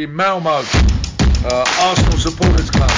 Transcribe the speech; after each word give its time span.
the 0.00 0.06
Malmo 0.06 0.50
uh, 0.50 0.64
eh, 1.44 1.90
Arsenal 1.92 2.18
Supporters 2.18 2.70
Club. 2.70 2.90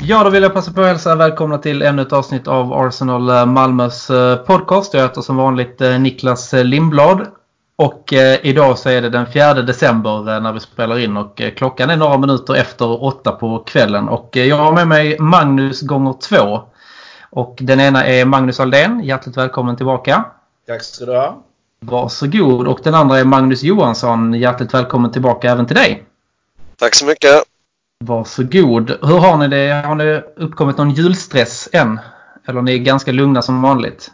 Ja, 0.00 0.24
då 0.24 0.30
vill 0.30 0.42
jag 0.42 0.54
passa 0.54 0.72
på 0.72 0.80
att 0.80 0.86
hälsa 0.86 1.14
välkomna 1.14 1.58
till 1.58 1.82
ännu 1.82 2.02
ett 2.02 2.12
avsnitt 2.12 2.48
av 2.48 2.72
Arsenal 2.72 3.28
eh, 3.28 3.46
Malmös 3.46 4.10
eh, 4.10 4.36
podcast. 4.36 4.94
Jag 4.94 5.02
heter 5.02 5.20
som 5.20 5.36
vanligt 5.36 5.80
Niklas 6.00 6.52
Lindblad. 6.52 7.37
Och 7.82 8.12
idag 8.42 8.78
så 8.78 8.88
är 8.88 9.02
det 9.02 9.10
den 9.10 9.26
4 9.32 9.54
december 9.54 10.40
när 10.40 10.52
vi 10.52 10.60
spelar 10.60 10.98
in 10.98 11.16
och 11.16 11.42
klockan 11.56 11.90
är 11.90 11.96
några 11.96 12.18
minuter 12.18 12.54
efter 12.54 13.04
åtta 13.04 13.32
på 13.32 13.58
kvällen. 13.58 14.08
Och 14.08 14.36
jag 14.36 14.56
har 14.56 14.72
med 14.72 14.88
mig 14.88 15.18
Magnus 15.18 15.80
gånger 15.80 16.14
två. 16.28 16.62
Och 17.30 17.58
den 17.60 17.80
ena 17.80 18.04
är 18.04 18.24
Magnus 18.24 18.60
Aldén. 18.60 19.00
Hjärtligt 19.04 19.36
välkommen 19.36 19.76
tillbaka. 19.76 20.24
Tack 20.66 20.82
ska 20.82 21.04
du 21.04 21.16
ha. 21.16 21.42
Varsågod. 21.80 22.68
Och 22.68 22.80
den 22.82 22.94
andra 22.94 23.18
är 23.18 23.24
Magnus 23.24 23.62
Johansson. 23.62 24.34
Hjärtligt 24.34 24.74
välkommen 24.74 25.12
tillbaka 25.12 25.50
även 25.50 25.66
till 25.66 25.76
dig. 25.76 26.04
Tack 26.76 26.94
så 26.94 27.06
mycket. 27.06 27.42
Varsågod. 28.04 28.90
Hur 29.02 29.18
har 29.18 29.36
ni 29.36 29.48
det? 29.48 29.82
Har 29.86 29.94
ni 29.94 30.22
uppkommit 30.36 30.78
någon 30.78 30.90
julstress 30.90 31.68
än? 31.72 32.00
Eller 32.46 32.62
ni 32.62 32.74
är 32.74 32.78
ganska 32.78 33.12
lugna 33.12 33.42
som 33.42 33.62
vanligt? 33.62 34.10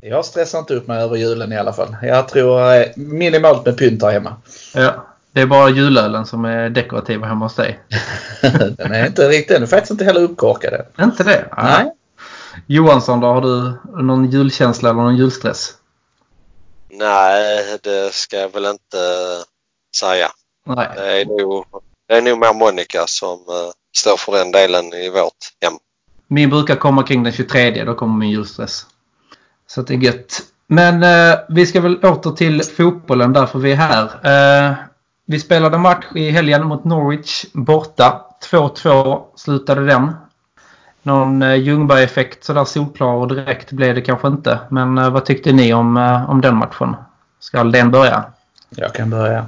Jag 0.00 0.24
stressar 0.24 0.58
inte 0.58 0.74
upp 0.74 0.86
mig 0.86 1.02
över 1.02 1.16
julen 1.16 1.52
i 1.52 1.58
alla 1.58 1.72
fall. 1.72 1.96
Jag 2.02 2.28
tror 2.28 2.74
eh, 2.74 2.86
minimalt 2.96 3.66
med 3.66 3.78
pynt 3.78 4.02
här 4.02 4.12
hemma. 4.12 4.36
Ja, 4.74 5.06
det 5.32 5.40
är 5.40 5.46
bara 5.46 5.70
julölen 5.70 6.26
som 6.26 6.44
är 6.44 6.70
dekorativ 6.70 7.22
hemma 7.22 7.44
hos 7.44 7.54
dig. 7.54 7.80
den 8.76 8.92
är 8.92 9.06
inte 9.06 9.28
riktigt, 9.28 9.48
den 9.48 9.62
är 9.62 9.66
faktiskt 9.66 9.90
inte 9.90 10.04
heller 10.04 10.20
uppkorkad 10.20 10.74
än. 10.74 11.04
Inte 11.04 11.24
det? 11.24 11.48
Nej. 11.56 11.92
Johansson 12.66 13.20
då, 13.20 13.26
har 13.26 13.40
du 13.40 13.72
någon 14.02 14.30
julkänsla 14.30 14.90
eller 14.90 15.02
någon 15.02 15.16
julstress? 15.16 15.74
Nej, 16.90 17.78
det 17.82 18.14
ska 18.14 18.36
jag 18.36 18.52
väl 18.52 18.66
inte 18.66 18.98
säga. 19.96 20.28
Nej. 20.66 20.88
Det 20.96 21.20
är 21.20 21.24
nog 21.24 21.64
det 22.10 22.16
är 22.16 22.22
nog 22.22 22.38
mer 22.38 22.54
Monica 22.54 23.06
som 23.06 23.38
uh, 23.38 23.70
står 23.96 24.16
för 24.16 24.32
den 24.32 24.52
delen 24.52 24.94
i 24.94 25.10
vårt 25.10 25.32
hem. 25.62 25.72
Min 26.26 26.50
brukar 26.50 26.76
komma 26.76 27.02
kring 27.02 27.22
den 27.22 27.32
23. 27.32 27.84
Då 27.84 27.94
kommer 27.94 28.18
min 28.18 28.30
julstress. 28.30 28.86
Så 29.74 29.82
det 29.82 29.94
är 29.94 29.98
gött. 29.98 30.42
Men 30.66 31.02
eh, 31.02 31.38
vi 31.48 31.66
ska 31.66 31.80
väl 31.80 32.04
åter 32.04 32.30
till 32.30 32.62
fotbollen 32.62 33.32
därför 33.32 33.58
vi 33.58 33.72
är 33.72 33.76
här. 33.76 34.04
Eh, 34.22 34.74
vi 35.26 35.40
spelade 35.40 35.78
match 35.78 36.04
i 36.14 36.30
helgen 36.30 36.66
mot 36.66 36.84
Norwich 36.84 37.44
borta. 37.52 38.26
2-2 38.50 39.22
slutade 39.36 39.86
den. 39.86 40.12
Någon 41.02 41.42
eh, 41.42 41.54
Ljungberg-effekt 41.54 42.44
sådär 42.44 42.64
solklar 42.64 43.12
och 43.12 43.28
direkt 43.28 43.72
blev 43.72 43.94
det 43.94 44.00
kanske 44.00 44.28
inte. 44.28 44.58
Men 44.68 44.98
eh, 44.98 45.10
vad 45.10 45.24
tyckte 45.24 45.52
ni 45.52 45.74
om, 45.74 45.96
eh, 45.96 46.30
om 46.30 46.40
den 46.40 46.56
matchen? 46.56 46.96
Ska 47.40 47.64
den 47.64 47.90
börja? 47.90 48.24
Jag 48.70 48.94
kan 48.94 49.10
börja. 49.10 49.46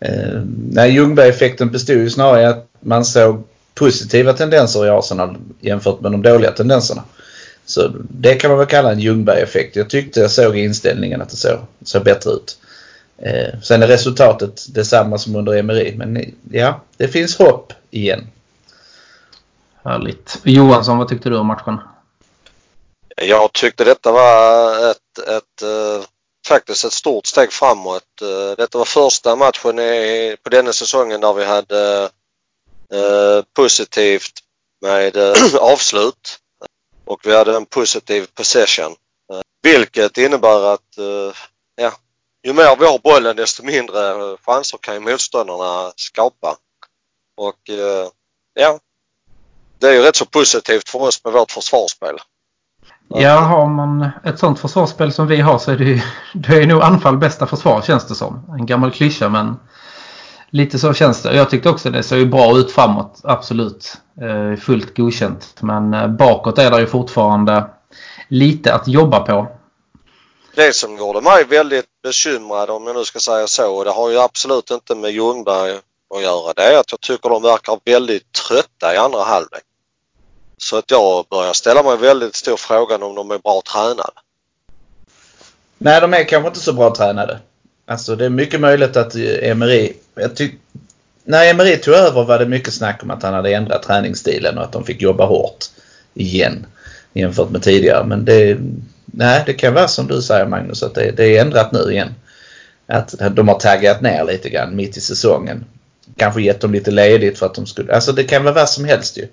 Eh, 0.00 0.40
nej, 0.70 0.90
Ljungberg-effekten 0.90 1.70
bestod 1.70 1.96
ju 1.96 2.10
snarare 2.10 2.42
i 2.42 2.44
att 2.44 2.68
man 2.80 3.04
såg 3.04 3.44
positiva 3.74 4.32
tendenser 4.32 4.86
i 4.86 4.90
Arsenal 4.90 5.36
jämfört 5.60 6.00
med 6.00 6.12
de 6.12 6.22
dåliga 6.22 6.50
tendenserna. 6.50 7.02
Så 7.66 7.92
det 8.10 8.34
kan 8.34 8.50
man 8.50 8.58
väl 8.58 8.68
kalla 8.68 8.92
en 8.92 9.00
Ljungberg-effekt. 9.00 9.76
Jag 9.76 9.90
tyckte 9.90 10.20
jag 10.20 10.30
såg 10.30 10.58
i 10.58 10.64
inställningen 10.64 11.22
att 11.22 11.28
det 11.30 11.36
såg, 11.36 11.58
såg 11.84 12.04
bättre 12.04 12.30
ut. 12.30 12.58
Eh, 13.18 13.60
sen 13.62 13.82
är 13.82 13.86
resultatet 13.86 14.74
detsamma 14.74 15.18
som 15.18 15.36
under 15.36 15.54
Emery. 15.54 15.96
Men 15.96 16.34
ja, 16.50 16.80
det 16.96 17.08
finns 17.08 17.38
hopp 17.38 17.72
igen. 17.90 18.26
Härligt. 19.84 20.38
Johansson, 20.42 20.98
vad 20.98 21.08
tyckte 21.08 21.28
du 21.28 21.36
om 21.36 21.46
matchen? 21.46 21.78
Jag 23.16 23.52
tyckte 23.52 23.84
detta 23.84 24.12
var 24.12 24.90
ett, 24.90 25.28
ett 25.28 25.62
uh 25.62 26.04
faktiskt 26.46 26.84
ett 26.84 26.92
stort 26.92 27.26
steg 27.26 27.52
framåt. 27.52 28.22
Eh, 28.22 28.56
detta 28.56 28.78
var 28.78 28.84
första 28.84 29.36
matchen 29.36 29.76
på 30.42 30.50
denna 30.50 30.72
säsongen 30.72 31.20
där 31.20 31.32
vi 31.32 31.44
hade 31.44 32.10
eh, 32.94 33.44
positivt 33.56 34.32
med 34.80 35.16
eh, 35.16 35.54
avslut 35.60 36.38
och 37.04 37.20
vi 37.24 37.36
hade 37.36 37.56
en 37.56 37.66
positiv 37.66 38.26
possession. 38.34 38.92
Eh, 39.32 39.40
vilket 39.62 40.18
innebär 40.18 40.74
att 40.74 40.98
eh, 40.98 41.36
ja, 41.76 41.92
ju 42.46 42.52
mer 42.52 42.76
vi 42.78 42.86
har 42.86 42.98
bollen 42.98 43.36
desto 43.36 43.62
mindre 43.62 44.10
eh, 44.10 44.36
chanser 44.46 44.78
kan 44.78 44.94
ju 44.94 45.00
motståndarna 45.00 45.92
skapa. 45.96 46.56
Och 47.36 47.60
ja, 48.54 48.78
det 49.78 49.86
är 49.86 49.92
ju 49.92 50.02
rätt 50.02 50.16
så 50.16 50.24
positivt 50.24 50.88
för 50.88 51.02
oss 51.02 51.24
med 51.24 51.32
vårt 51.32 51.50
försvarsspel. 51.50 52.16
Ja, 53.08 53.38
har 53.38 53.66
man 53.66 54.10
ett 54.24 54.38
sånt 54.38 54.60
försvarsspel 54.60 55.12
som 55.12 55.26
vi 55.26 55.40
har 55.40 55.58
så 55.58 55.70
är 55.70 55.76
det 55.76 55.84
ju 55.84 56.00
det 56.34 56.56
är 56.56 56.66
nog 56.66 56.82
anfall 56.82 57.16
bästa 57.16 57.46
försvar 57.46 57.82
känns 57.82 58.08
det 58.08 58.14
som. 58.14 58.56
En 58.58 58.66
gammal 58.66 58.92
klyscha 58.92 59.28
men 59.28 59.56
lite 60.54 60.78
så 60.78 60.94
känns 60.94 61.22
det. 61.22 61.36
Jag 61.36 61.50
tyckte 61.50 61.68
också 61.68 61.90
det 61.90 62.02
såg 62.02 62.18
ju 62.18 62.26
bra 62.26 62.58
ut 62.58 62.72
framåt, 62.72 63.20
absolut. 63.22 63.96
Eh, 64.20 64.60
fullt 64.60 64.96
godkänt. 64.96 65.56
Men 65.60 65.94
eh, 65.94 66.08
bakåt 66.08 66.58
är 66.58 66.70
det 66.70 66.80
ju 66.80 66.86
fortfarande 66.86 67.64
lite 68.28 68.74
att 68.74 68.88
jobba 68.88 69.20
på. 69.20 69.46
Det 70.54 70.74
som 70.74 70.98
gjorde 70.98 71.20
mig 71.20 71.44
väldigt 71.44 71.86
bekymrad 72.02 72.70
om 72.70 72.86
jag 72.86 72.96
nu 72.96 73.04
ska 73.04 73.18
säga 73.18 73.46
så, 73.46 73.76
och 73.76 73.84
det 73.84 73.90
har 73.90 74.10
ju 74.10 74.18
absolut 74.18 74.70
inte 74.70 74.94
med 74.94 75.10
Ljungberg 75.10 75.70
att 76.14 76.22
göra, 76.22 76.52
det 76.52 76.62
är 76.62 76.78
att 76.80 76.92
jag 76.92 77.00
tycker 77.00 77.28
de 77.28 77.42
verkar 77.42 77.78
väldigt 77.84 78.32
trötta 78.32 78.94
i 78.94 78.96
andra 78.96 79.22
halvlek. 79.22 79.62
Så 80.58 80.76
att 80.76 80.90
jag 80.90 81.26
börjar 81.30 81.52
ställa 81.52 81.82
mig 81.82 81.96
väldigt 81.96 82.34
stor 82.34 82.56
frågan 82.56 83.02
om 83.02 83.14
de 83.14 83.30
är 83.30 83.38
bra 83.38 83.62
tränade. 83.72 84.12
Nej, 85.78 86.00
de 86.00 86.14
är 86.14 86.24
kanske 86.24 86.48
inte 86.48 86.60
så 86.60 86.72
bra 86.72 86.94
tränade. 86.94 87.38
Alltså 87.86 88.16
det 88.16 88.24
är 88.24 88.30
mycket 88.30 88.60
möjligt 88.60 88.96
att 88.96 89.14
Emery... 89.14 89.92
Jag 90.14 90.36
tyck, 90.36 90.54
när 91.24 91.50
Emery 91.50 91.76
tog 91.76 91.94
över 91.94 92.24
var 92.24 92.38
det 92.38 92.46
mycket 92.46 92.74
snack 92.74 93.02
om 93.02 93.10
att 93.10 93.22
han 93.22 93.34
hade 93.34 93.54
ändrat 93.54 93.82
träningsstilen 93.82 94.58
och 94.58 94.64
att 94.64 94.72
de 94.72 94.84
fick 94.84 95.02
jobba 95.02 95.26
hårt 95.26 95.64
igen 96.14 96.66
jämfört 97.14 97.50
med 97.50 97.62
tidigare. 97.62 98.04
Men 98.04 98.24
det, 98.24 98.58
nej, 99.06 99.42
det 99.46 99.52
kan 99.52 99.74
vara 99.74 99.88
som 99.88 100.06
du 100.06 100.22
säger 100.22 100.46
Magnus 100.46 100.82
att 100.82 100.94
det, 100.94 101.10
det 101.10 101.36
är 101.36 101.40
ändrat 101.40 101.72
nu 101.72 101.92
igen. 101.92 102.14
Att 102.86 103.14
de 103.32 103.48
har 103.48 103.58
taggat 103.58 104.00
ner 104.00 104.24
lite 104.24 104.48
grann 104.50 104.76
mitt 104.76 104.96
i 104.96 105.00
säsongen. 105.00 105.64
Kanske 106.16 106.42
gett 106.42 106.60
dem 106.60 106.72
lite 106.72 106.90
ledigt 106.90 107.38
för 107.38 107.46
att 107.46 107.54
de 107.54 107.66
skulle... 107.66 107.94
Alltså 107.94 108.12
det 108.12 108.24
kan 108.24 108.44
vara 108.44 108.54
vad 108.54 108.68
som 108.68 108.84
helst 108.84 109.18
ju 109.18 109.28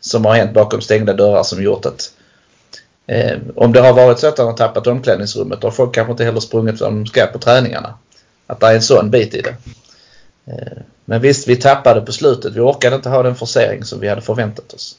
som 0.00 0.24
har 0.24 0.34
hänt 0.34 0.54
bakom 0.54 0.80
stängda 0.80 1.12
dörrar 1.12 1.42
som 1.42 1.62
gjort 1.62 1.86
att 1.86 2.12
eh, 3.06 3.38
om 3.54 3.72
det 3.72 3.80
har 3.80 3.92
varit 3.92 4.18
så 4.18 4.26
att 4.26 4.38
han 4.38 4.46
har 4.46 4.56
tappat 4.56 4.86
omklädningsrummet 4.86 5.60
då 5.60 5.66
har 5.66 5.72
folk 5.72 5.94
kanske 5.94 6.10
inte 6.10 6.24
heller 6.24 6.40
sprungit 6.40 6.78
som 6.78 7.04
de 7.04 7.06
ska 7.06 7.26
på 7.26 7.38
träningarna. 7.38 7.94
Att 8.46 8.60
det 8.60 8.66
är 8.66 8.74
en 8.74 8.82
sån 8.82 9.10
bit 9.10 9.34
i 9.34 9.40
det. 9.40 9.54
Eh, 10.50 10.82
men 11.04 11.20
visst, 11.20 11.48
vi 11.48 11.56
tappade 11.56 12.00
på 12.00 12.12
slutet. 12.12 12.54
Vi 12.54 12.60
orkade 12.60 12.96
inte 12.96 13.08
ha 13.08 13.22
den 13.22 13.34
forcering 13.34 13.84
som 13.84 14.00
vi 14.00 14.08
hade 14.08 14.20
förväntat 14.20 14.72
oss. 14.72 14.96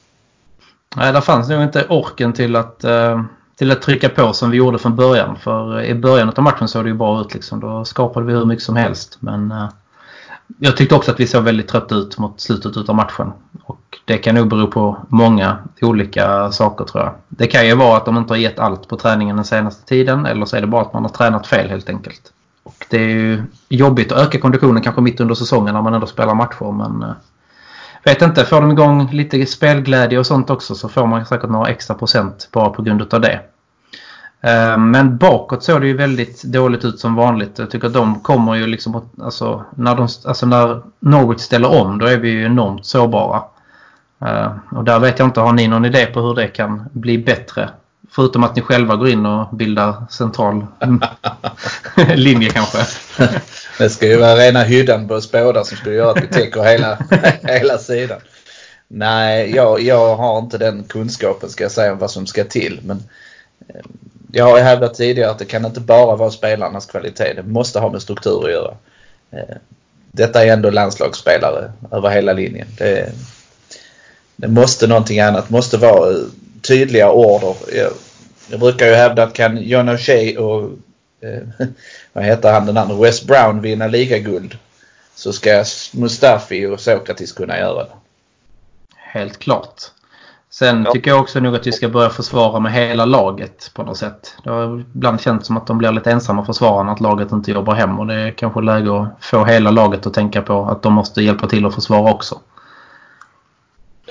Nej, 0.95 1.13
där 1.13 1.22
fanns 1.22 1.50
nog 1.50 1.63
inte 1.63 1.85
orken 1.89 2.34
till 2.34 2.56
att, 2.56 2.84
eh, 2.84 3.23
till 3.56 3.72
att 3.72 3.81
trycka 3.81 4.09
på 4.09 4.34
som 4.34 4.51
vi 4.51 4.57
gjorde 4.57 4.79
från 4.79 4.95
början. 4.95 5.35
För 5.35 5.81
i 5.81 5.95
början 5.95 6.34
av 6.35 6.44
matchen 6.44 6.67
såg 6.67 6.85
det 6.85 6.90
ju 6.90 6.95
bra 6.95 7.22
ut. 7.22 7.34
Liksom. 7.34 7.59
Då 7.59 7.85
skapade 7.85 8.25
vi 8.25 8.34
hur 8.34 8.45
mycket 8.45 8.63
som 8.63 8.75
helst. 8.75 9.17
Men 9.19 9.51
eh, 9.51 9.69
jag 10.59 10.78
tyckte 10.78 10.95
också 10.95 11.11
att 11.11 11.19
vi 11.19 11.28
såg 11.28 11.44
väldigt 11.44 11.67
trötta 11.67 11.95
ut 11.95 12.17
mot 12.17 12.41
slutet 12.41 12.90
av 12.90 12.95
matchen. 12.95 13.31
Och 13.63 14.00
det 14.06 14.17
kan 14.17 14.35
nog 14.35 14.47
bero 14.47 14.67
på 14.67 14.97
många 15.07 15.57
olika 15.81 16.51
saker 16.51 16.85
tror 16.85 17.03
jag. 17.03 17.13
Det 17.28 17.47
kan 17.47 17.67
ju 17.67 17.75
vara 17.75 17.97
att 17.97 18.06
de 18.06 18.17
inte 18.17 18.34
har 18.34 18.38
gett 18.38 18.59
allt 18.59 18.87
på 18.87 18.97
träningen 18.97 19.35
den 19.35 19.46
senaste 19.46 19.85
tiden. 19.85 20.26
Eller 20.26 20.46
så 20.46 20.58
är 20.58 20.61
det 20.61 20.67
bara 20.67 20.81
att 20.81 20.93
man 20.93 21.03
har 21.03 21.09
tränat 21.09 21.47
fel 21.47 21.70
helt 21.70 21.90
enkelt. 21.90 22.31
Och 22.63 22.85
det 22.90 22.97
är 22.97 23.09
ju 23.09 23.43
jobbigt 23.69 24.11
att 24.11 24.28
öka 24.28 24.40
konditionen 24.40 24.84
kanske 24.84 25.02
mitt 25.02 25.19
under 25.19 25.35
säsongen 25.35 25.73
när 25.73 25.81
man 25.81 25.93
ändå 25.93 26.08
spelar 26.08 26.34
matcher. 26.34 26.72
Men 26.72 27.03
eh, 27.03 27.16
vet 28.03 28.22
inte, 28.22 28.46
får 28.46 28.61
de 28.61 28.72
igång 28.72 29.09
lite 29.11 29.46
spelglädje 29.46 30.19
och 30.19 30.25
sånt 30.25 30.49
också 30.49 30.75
så 30.75 30.90
får 30.90 31.08
man 31.08 31.25
säkert 31.25 31.49
några 31.49 31.69
extra 31.69 31.96
procent 31.96 32.49
bara 32.52 32.69
på 32.69 32.81
grund 32.81 33.13
av 33.13 33.22
det. 33.22 33.41
Eh, 34.41 34.78
men 34.78 35.17
bakåt 35.17 35.63
såg 35.63 35.81
det 35.81 35.87
ju 35.87 35.97
väldigt 35.97 36.43
dåligt 36.43 36.85
ut 36.85 36.99
som 36.99 37.16
vanligt. 37.16 37.59
Jag 37.59 37.72
tycker 37.72 37.87
att 37.87 37.93
de 37.93 38.19
kommer 38.19 38.55
ju 38.55 38.67
liksom... 38.67 39.09
Alltså 39.22 39.66
när, 39.75 39.96
de, 39.96 40.07
alltså 40.25 40.46
när 40.46 40.81
något 40.99 41.41
ställer 41.41 41.81
om 41.81 41.97
då 41.97 42.05
är 42.05 42.17
vi 42.17 42.29
ju 42.29 42.46
enormt 42.46 42.85
sårbara. 42.85 43.43
Eh, 44.22 44.52
och 44.72 44.84
där 44.84 44.99
vet 44.99 45.19
jag 45.19 45.28
inte, 45.28 45.40
har 45.40 45.53
ni 45.53 45.67
någon 45.67 45.85
idé 45.85 46.05
på 46.05 46.22
hur 46.22 46.35
det 46.35 46.47
kan 46.47 46.84
bli 46.91 47.17
bättre? 47.17 47.69
Förutom 48.11 48.43
att 48.43 48.55
ni 48.55 48.61
själva 48.61 48.96
går 48.96 49.09
in 49.09 49.25
och 49.25 49.55
bildar 49.55 50.05
central 50.09 50.66
linje 52.16 52.49
kanske. 52.49 52.85
Det 53.78 53.90
ska 53.90 54.08
ju 54.08 54.17
vara 54.17 54.35
rena 54.35 54.63
hyddan 54.63 55.08
på 55.08 55.22
spådar 55.22 55.63
som 55.63 55.78
skulle 55.78 55.96
göra 55.96 56.11
att 56.11 56.23
vi 56.23 56.28
täcker 56.28 56.63
hela, 56.63 56.97
hela 57.43 57.78
sidan. 57.78 58.19
Nej, 58.87 59.55
jag, 59.55 59.81
jag 59.81 60.16
har 60.16 60.40
inte 60.40 60.58
den 60.58 60.84
kunskapen 60.84 61.49
ska 61.49 61.63
jag 61.63 61.72
säga 61.72 61.91
om 61.91 61.97
vad 61.97 62.11
som 62.11 62.28
ska 62.28 62.43
till. 62.43 62.79
Men 62.84 63.03
eh, 63.67 63.81
jag 64.31 64.46
har 64.46 64.59
hävdat 64.59 64.93
tidigare 64.93 65.31
att 65.31 65.40
det 65.40 65.46
kan 65.46 65.66
inte 65.66 65.79
bara 65.79 66.16
vara 66.16 66.31
spelarnas 66.31 66.85
kvalitet. 66.85 67.34
Det 67.35 67.43
måste 67.43 67.79
ha 67.79 67.91
med 67.91 68.02
struktur 68.02 68.46
att 68.46 68.52
göra. 68.52 68.73
Eh, 69.31 69.55
detta 70.11 70.46
är 70.46 70.53
ändå 70.53 70.69
landslagsspelare 70.69 71.72
över 71.91 72.09
hela 72.09 72.34
linjen. 72.34 72.67
Det, 72.78 73.11
det 74.35 74.47
måste 74.47 74.87
någonting 74.87 75.19
annat. 75.19 75.49
Måste 75.49 75.78
vara 75.78 76.16
tydliga 76.61 77.11
order. 77.11 77.55
Jag, 77.75 77.91
jag 78.49 78.59
brukar 78.59 78.87
ju 78.87 78.93
hävda 78.93 79.23
att 79.23 79.34
kan 79.34 79.58
John 79.58 79.90
O'Shea 79.90 80.37
och 80.37 80.63
eh, 81.28 81.67
vad 82.13 82.23
heter 82.23 82.53
han 82.53 82.66
den 82.66 82.78
andra, 82.78 82.96
West 82.96 83.28
Brown 83.28 83.61
vinna 83.61 83.87
ligaguld 83.87 84.58
så 85.16 85.34
ska 85.34 85.63
Mustafi 85.93 86.66
och 86.66 86.79
Sokratis 86.79 87.31
kunna 87.31 87.59
göra 87.59 87.84
det. 87.84 87.91
Helt 88.96 89.40
klart. 89.40 89.81
Sen 90.49 90.84
ja. 90.85 90.91
tycker 90.91 91.11
jag 91.11 91.19
också 91.19 91.40
nog 91.40 91.55
att 91.55 91.67
vi 91.67 91.72
ska 91.72 91.90
börja 91.90 92.09
försvara 92.09 92.59
med 92.59 92.73
hela 92.73 93.05
laget 93.05 93.72
på 93.73 93.84
något 93.84 93.97
sätt. 93.97 94.35
Det 94.43 94.49
har 94.49 94.79
ibland 94.79 95.22
känts 95.22 95.47
som 95.47 95.57
att 95.57 95.67
de 95.67 95.78
blir 95.78 95.91
lite 95.91 96.11
ensamma 96.11 96.46
försvararna, 96.46 96.91
att 96.91 96.99
laget 96.99 97.31
inte 97.31 97.52
jobbar 97.52 97.73
hem. 97.73 97.99
Och 97.99 98.07
det 98.07 98.14
är 98.14 98.31
kanske 98.31 98.61
läge 98.61 99.02
att 99.02 99.25
få 99.25 99.46
hela 99.46 99.72
laget 99.72 100.05
att 100.05 100.14
tänka 100.14 100.41
på 100.41 100.66
att 100.66 100.81
de 100.81 100.93
måste 100.93 101.22
hjälpa 101.22 101.47
till 101.47 101.66
att 101.66 101.75
försvara 101.75 102.11
också. 102.11 102.40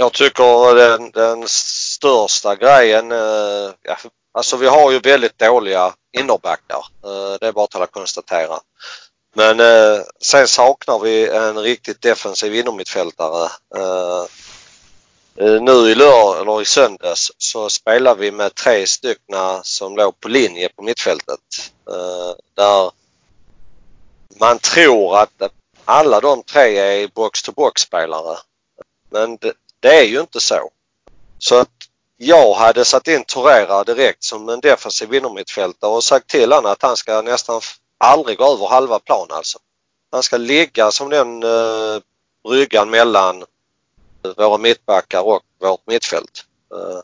Jag 0.00 0.12
tycker 0.12 0.74
den, 0.74 1.10
den 1.10 1.44
största 1.48 2.56
grejen, 2.56 3.12
eh, 3.12 3.70
ja, 3.82 3.96
alltså 4.32 4.56
vi 4.56 4.66
har 4.66 4.90
ju 4.90 4.98
väldigt 4.98 5.38
dåliga 5.38 5.94
innerbackar. 6.18 6.84
Eh, 7.04 7.38
det 7.40 7.46
är 7.46 7.52
bara 7.52 7.84
att 7.84 7.92
konstatera. 7.92 8.60
Men 9.34 9.60
eh, 9.60 10.02
sen 10.20 10.48
saknar 10.48 10.98
vi 10.98 11.28
en 11.28 11.58
riktigt 11.58 12.02
defensiv 12.02 12.54
innermittfältare. 12.54 13.44
Eh, 13.76 14.24
Eh, 15.40 15.62
nu 15.62 15.90
i 15.90 15.94
lördag, 15.94 16.40
eller 16.40 16.62
i 16.62 16.64
söndags, 16.64 17.32
så 17.38 17.70
spelar 17.70 18.14
vi 18.14 18.30
med 18.30 18.54
tre 18.54 18.86
stycken 18.86 19.60
som 19.62 19.96
låg 19.96 20.20
på 20.20 20.28
linje 20.28 20.68
på 20.76 20.82
mittfältet. 20.82 21.40
Eh, 21.90 22.34
där 22.54 22.90
man 24.40 24.58
tror 24.58 25.18
att 25.18 25.52
alla 25.84 26.20
de 26.20 26.42
tre 26.42 26.78
är 26.78 27.08
box-to-box 27.08 27.80
spelare. 27.80 28.38
Men 29.10 29.38
det, 29.80 29.98
är 29.98 30.04
ju 30.04 30.20
inte 30.20 30.40
så. 30.40 30.70
Så 31.38 31.54
att 31.54 31.70
jag 32.16 32.54
hade 32.54 32.84
satt 32.84 33.08
in 33.08 33.24
Torera 33.24 33.84
direkt 33.84 34.24
som 34.24 34.48
en 34.48 34.60
defensiv 34.60 35.14
innermittfältare 35.14 35.90
och 35.90 36.04
sagt 36.04 36.28
till 36.28 36.52
honom 36.52 36.72
att 36.72 36.82
han 36.82 36.96
ska 36.96 37.22
nästan 37.22 37.60
aldrig 37.98 38.38
gå 38.38 38.52
över 38.52 38.66
halva 38.66 38.98
plan 38.98 39.26
alltså. 39.30 39.58
Han 40.12 40.22
ska 40.22 40.36
ligga 40.36 40.90
som 40.90 41.10
den 41.10 41.42
eh, 41.42 41.48
uh, 41.48 42.00
bryggan 42.48 42.90
mellan 42.90 43.42
eh, 44.24 44.30
våra 44.36 44.58
mittbackar 44.58 45.22
och 45.22 45.42
vårt 45.60 45.86
mittfält. 45.86 46.44
Eh, 46.74 47.00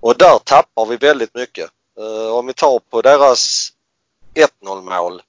och 0.00 0.16
där 0.16 0.38
tappar 0.38 0.86
vi 0.86 0.96
väldigt 0.96 1.34
mycket. 1.34 1.70
Eh, 1.98 2.34
om 2.34 2.46
vi 2.46 2.52
tar 2.52 2.78
på 2.78 3.02
deras 3.02 3.72
1-0 4.34 4.82
mål 4.82 5.22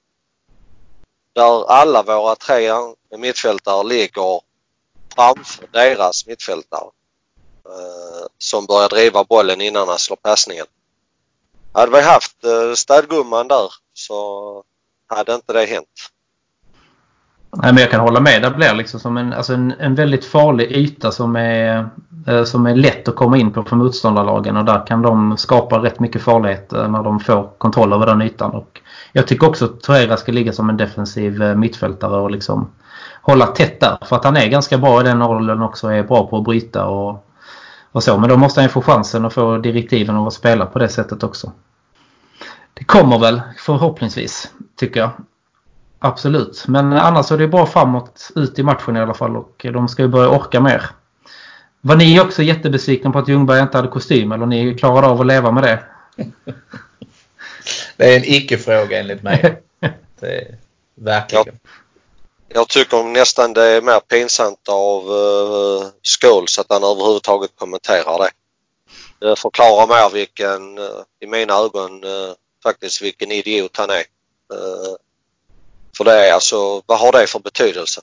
där 1.38 1.70
alla 1.70 2.02
våra 2.02 2.36
tre 2.36 2.72
mittfältare 3.18 3.84
ligger 3.84 4.40
framför 5.18 5.66
deras 5.72 6.26
mittfältare 6.26 6.88
eh, 7.64 8.26
som 8.38 8.66
börjar 8.66 8.88
driva 8.88 9.24
bollen 9.24 9.60
innan 9.60 9.88
han 9.88 9.98
slår 9.98 10.16
passningen. 10.16 10.66
Hade 11.72 11.92
vi 11.92 12.02
haft 12.02 12.44
eh, 12.44 12.74
städgumman 12.74 13.48
där 13.48 13.72
så 13.94 14.62
hade 15.06 15.34
inte 15.34 15.52
det 15.52 15.64
hänt. 15.64 15.86
Nej, 17.62 17.72
men 17.72 17.80
jag 17.80 17.90
kan 17.90 18.00
hålla 18.00 18.20
med. 18.20 18.42
Det 18.42 18.50
blir 18.50 18.74
liksom 18.74 19.00
som 19.00 19.16
en, 19.16 19.32
alltså 19.32 19.54
en, 19.54 19.70
en 19.70 19.94
väldigt 19.94 20.24
farlig 20.24 20.72
yta 20.72 21.12
som 21.12 21.36
är, 21.36 21.88
eh, 22.26 22.44
som 22.44 22.66
är 22.66 22.76
lätt 22.76 23.08
att 23.08 23.16
komma 23.16 23.38
in 23.38 23.52
på 23.52 23.62
för 23.62 23.76
motståndarlagen. 23.76 24.56
Och 24.56 24.64
där 24.64 24.86
kan 24.86 25.02
de 25.02 25.36
skapa 25.36 25.78
rätt 25.78 26.00
mycket 26.00 26.22
farlighet 26.22 26.70
när 26.70 27.02
de 27.02 27.20
får 27.20 27.58
kontroll 27.58 27.92
över 27.92 28.06
den 28.06 28.22
ytan. 28.22 28.50
Och 28.50 28.80
jag 29.12 29.26
tycker 29.26 29.48
också 29.48 29.64
att 29.64 29.80
Torreira 29.80 30.16
ska 30.16 30.32
ligga 30.32 30.52
som 30.52 30.70
en 30.70 30.76
defensiv 30.76 31.56
mittfältare 31.56 32.20
och 32.20 32.30
liksom 32.30 32.70
hålla 33.28 33.46
tätt 33.46 33.80
där. 33.80 33.98
För 34.02 34.16
att 34.16 34.24
han 34.24 34.36
är 34.36 34.48
ganska 34.48 34.78
bra 34.78 35.00
i 35.00 35.04
den 35.04 35.22
rollen 35.22 35.62
också. 35.62 35.88
Är 35.88 36.02
bra 36.02 36.26
på 36.26 36.36
att 36.36 36.44
bryta 36.44 36.86
och, 36.86 37.24
och 37.92 38.02
så. 38.02 38.18
Men 38.18 38.28
då 38.28 38.36
måste 38.36 38.60
han 38.60 38.70
få 38.70 38.82
chansen 38.82 39.24
att 39.24 39.32
få 39.32 39.58
direktiven 39.58 40.16
att 40.16 40.32
spela 40.32 40.66
på 40.66 40.78
det 40.78 40.88
sättet 40.88 41.22
också. 41.22 41.52
Det 42.74 42.84
kommer 42.84 43.18
väl 43.18 43.40
förhoppningsvis, 43.58 44.52
tycker 44.76 45.00
jag. 45.00 45.10
Absolut, 45.98 46.64
men 46.68 46.92
annars 46.92 47.32
är 47.32 47.38
det 47.38 47.48
bra 47.48 47.66
framåt 47.66 48.30
ut 48.34 48.58
i 48.58 48.62
matchen 48.62 48.96
i 48.96 49.00
alla 49.00 49.14
fall 49.14 49.36
och 49.36 49.66
de 49.72 49.88
ska 49.88 50.02
ju 50.02 50.08
börja 50.08 50.28
orka 50.28 50.60
mer. 50.60 50.82
Var 51.80 51.96
ni 51.96 52.20
också 52.20 52.42
jättebesvikna 52.42 53.10
på 53.10 53.18
att 53.18 53.28
Ljungberg 53.28 53.60
inte 53.60 53.78
hade 53.78 53.88
kostym 53.88 54.32
eller 54.32 54.46
ni 54.46 54.74
klarade 54.74 55.06
av 55.06 55.20
att 55.20 55.26
leva 55.26 55.50
med 55.50 55.62
det? 55.62 55.82
Det 57.96 58.12
är 58.12 58.16
en 58.16 58.24
icke-fråga 58.24 58.98
enligt 59.00 59.22
mig. 59.22 59.62
Det 60.20 60.36
är, 60.36 60.56
verkligen. 60.94 61.58
Jag, 62.48 62.68
tycker 62.68 63.02
nästan 63.02 63.52
det 63.52 63.64
är 63.64 63.82
mer 63.82 64.00
pinsamt 64.00 64.68
av 64.68 65.10
uh, 65.10 65.86
Scholes 66.02 66.58
att 66.58 66.66
han 66.68 66.84
överhuvudtaget 66.84 67.50
kommenterar 67.58 68.18
det. 68.18 68.30
Det 69.26 69.36
förklarar 69.36 69.86
mer 69.86 70.10
vilken, 70.14 70.78
uh, 70.78 71.02
i 71.20 71.26
mina 71.26 71.54
ögon, 71.54 72.04
uh, 72.04 72.32
faktiskt 72.62 73.02
vilken 73.02 73.32
idiot 73.32 73.76
han 73.76 73.90
är. 73.90 74.04
Uh, 74.54 74.96
för 75.96 76.04
det. 76.04 76.34
Alltså, 76.34 76.82
vad 76.86 76.98
har 76.98 77.12
det 77.12 77.26
för 77.26 77.40
betydelse? 77.40 78.00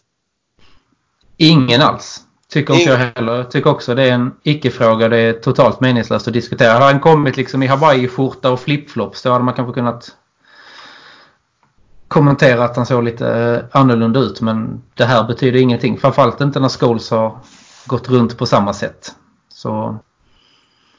Ingen 1.38 1.82
alls. 1.82 2.22
Tycker 2.50 2.74
inte 2.74 2.90
jag 2.90 2.98
heller. 2.98 3.44
Tycker 3.44 3.70
också 3.70 3.96
det 3.96 4.04
är 4.04 4.12
en 4.12 4.32
icke-fråga. 4.44 5.08
Det 5.08 5.18
är 5.18 5.34
totalt 5.34 5.80
meningslöst 5.80 6.28
att 6.28 6.34
diskutera. 6.34 6.74
Hade 6.74 6.86
han 6.86 7.00
kommit 7.00 7.38
liksom 7.38 7.64
i 7.64 7.68
hawaii-skjorta 7.68 8.52
och 8.52 8.60
flipflops 8.60 9.22
då 9.22 9.32
hade 9.32 9.44
man 9.44 9.54
kanske 9.54 9.74
kunnat 9.74 10.16
kommentera 12.16 12.64
att 12.64 12.76
han 12.76 12.86
såg 12.86 13.04
lite 13.04 13.28
eh, 13.28 13.80
annorlunda 13.80 14.20
ut. 14.20 14.42
Men 14.42 14.84
det 14.94 15.06
här 15.06 15.24
betyder 15.24 15.60
ingenting. 15.60 15.98
Framförallt 16.00 16.42
inte 16.42 16.60
när 16.60 16.70
Scholes 16.70 17.12
har 17.12 17.40
gått 17.86 18.10
runt 18.10 18.38
på 18.38 18.46
samma 18.46 18.74
sätt. 18.74 19.16
Så... 19.54 19.98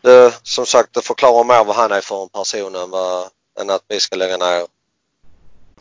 Det, 0.03 0.41
som 0.43 0.67
sagt, 0.67 0.95
det 0.95 1.01
förklarar 1.01 1.45
mer 1.45 1.65
vad 1.65 1.77
han 1.77 1.93
är 1.93 2.01
för 2.01 2.23
en 2.23 2.29
person 2.29 2.75
än, 2.75 2.91
vad, 2.91 3.25
än 3.61 3.71
att 3.71 3.83
vi 3.89 4.01
ska 4.01 4.17
lägga 4.17 4.37
ner 4.37 4.67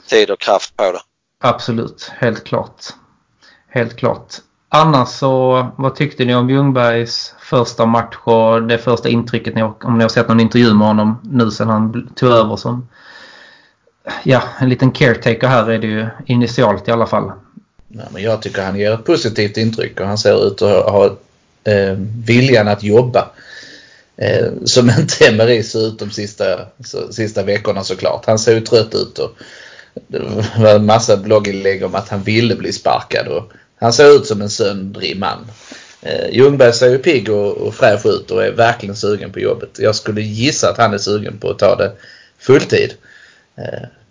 tid 0.10 0.32
och 0.32 0.40
kraft 0.40 0.78
på 0.78 0.92
det. 0.92 1.02
Absolut, 1.44 2.12
helt 2.18 2.44
klart. 2.44 2.86
Helt 3.68 3.96
klart. 3.96 4.36
Annars 4.70 5.10
så, 5.10 5.68
vad 5.78 5.96
tyckte 5.96 6.26
ni 6.26 6.36
om 6.36 6.50
Ljungbergs 6.50 7.34
första 7.40 7.86
match 7.86 8.16
och 8.24 8.64
det 8.64 8.78
första 8.78 9.10
intrycket? 9.10 9.54
Om 9.84 9.98
ni 9.98 10.04
har 10.04 10.10
sett 10.10 10.28
någon 10.28 10.40
intervju 10.40 10.74
med 10.74 10.88
honom 10.88 11.20
nu 11.24 11.52
sen 11.52 11.70
han 11.70 12.10
tog 12.16 12.30
över 12.30 12.56
som 12.56 12.88
ja, 14.24 14.44
en 14.60 14.70
liten 14.70 14.92
caretaker 14.92 15.48
här 15.48 15.70
är 15.70 15.80
det 15.80 15.88
ju 15.88 16.08
initialt 16.26 16.88
i 16.88 16.92
alla 16.92 17.08
fall. 17.08 17.32
Nej, 17.88 18.06
men 18.14 18.24
jag 18.24 18.42
tycker 18.42 18.62
han 18.62 18.80
ger 18.80 18.94
ett 18.94 19.06
positivt 19.06 19.58
intryck 19.58 20.00
och 20.00 20.08
han 20.08 20.18
ser 20.18 20.48
ut 20.48 20.62
att 20.62 20.70
ha, 20.70 20.92
ha 20.92 21.06
eh, 21.74 21.98
viljan 22.26 22.68
att 22.68 22.84
jobba. 22.84 23.30
Eh, 24.18 24.48
som 24.66 24.90
inte 24.90 25.26
Emery 25.28 25.64
ser 25.64 25.88
ut 25.88 26.00
de 26.00 26.12
sista, 26.12 26.60
så, 26.86 27.14
sista 27.14 27.44
veckorna 27.44 27.84
såklart. 27.84 28.26
Han 28.26 28.40
ser 28.40 28.54
ju 28.54 28.62
trött 28.62 28.96
ut 28.96 29.20
och 29.20 29.32
det 30.08 30.20
var 30.58 30.76
en 30.76 30.86
massa 30.86 31.18
blogginlägg 31.18 31.84
om 31.84 31.96
att 31.96 32.10
han 32.10 32.24
ville 32.24 32.56
bli 32.56 32.74
sparkad 32.74 33.28
och 33.28 33.52
han 33.80 33.94
ser 33.94 34.16
ut 34.16 34.26
som 34.26 34.42
en 34.42 34.50
söndrig 34.50 35.18
man. 35.18 35.52
Eh, 36.02 36.30
Ljungberg 36.32 36.74
ser 36.74 36.90
ju 36.90 36.98
pigg 36.98 37.30
och, 37.30 37.58
och 37.58 37.76
fräsch 37.76 38.06
ut 38.06 38.32
och 38.32 38.46
är 38.46 38.52
verkligen 38.52 38.96
sugen 38.96 39.32
på 39.32 39.40
jobbet. 39.40 39.70
Jag 39.80 39.96
skulle 39.96 40.22
gissa 40.22 40.70
att 40.70 40.78
han 40.78 40.94
är 40.94 40.98
sugen 40.98 41.38
på 41.38 41.50
att 41.50 41.60
ta 41.60 41.76
det 41.76 41.92
fulltid. 42.40 42.90
Eh, 42.90 43.15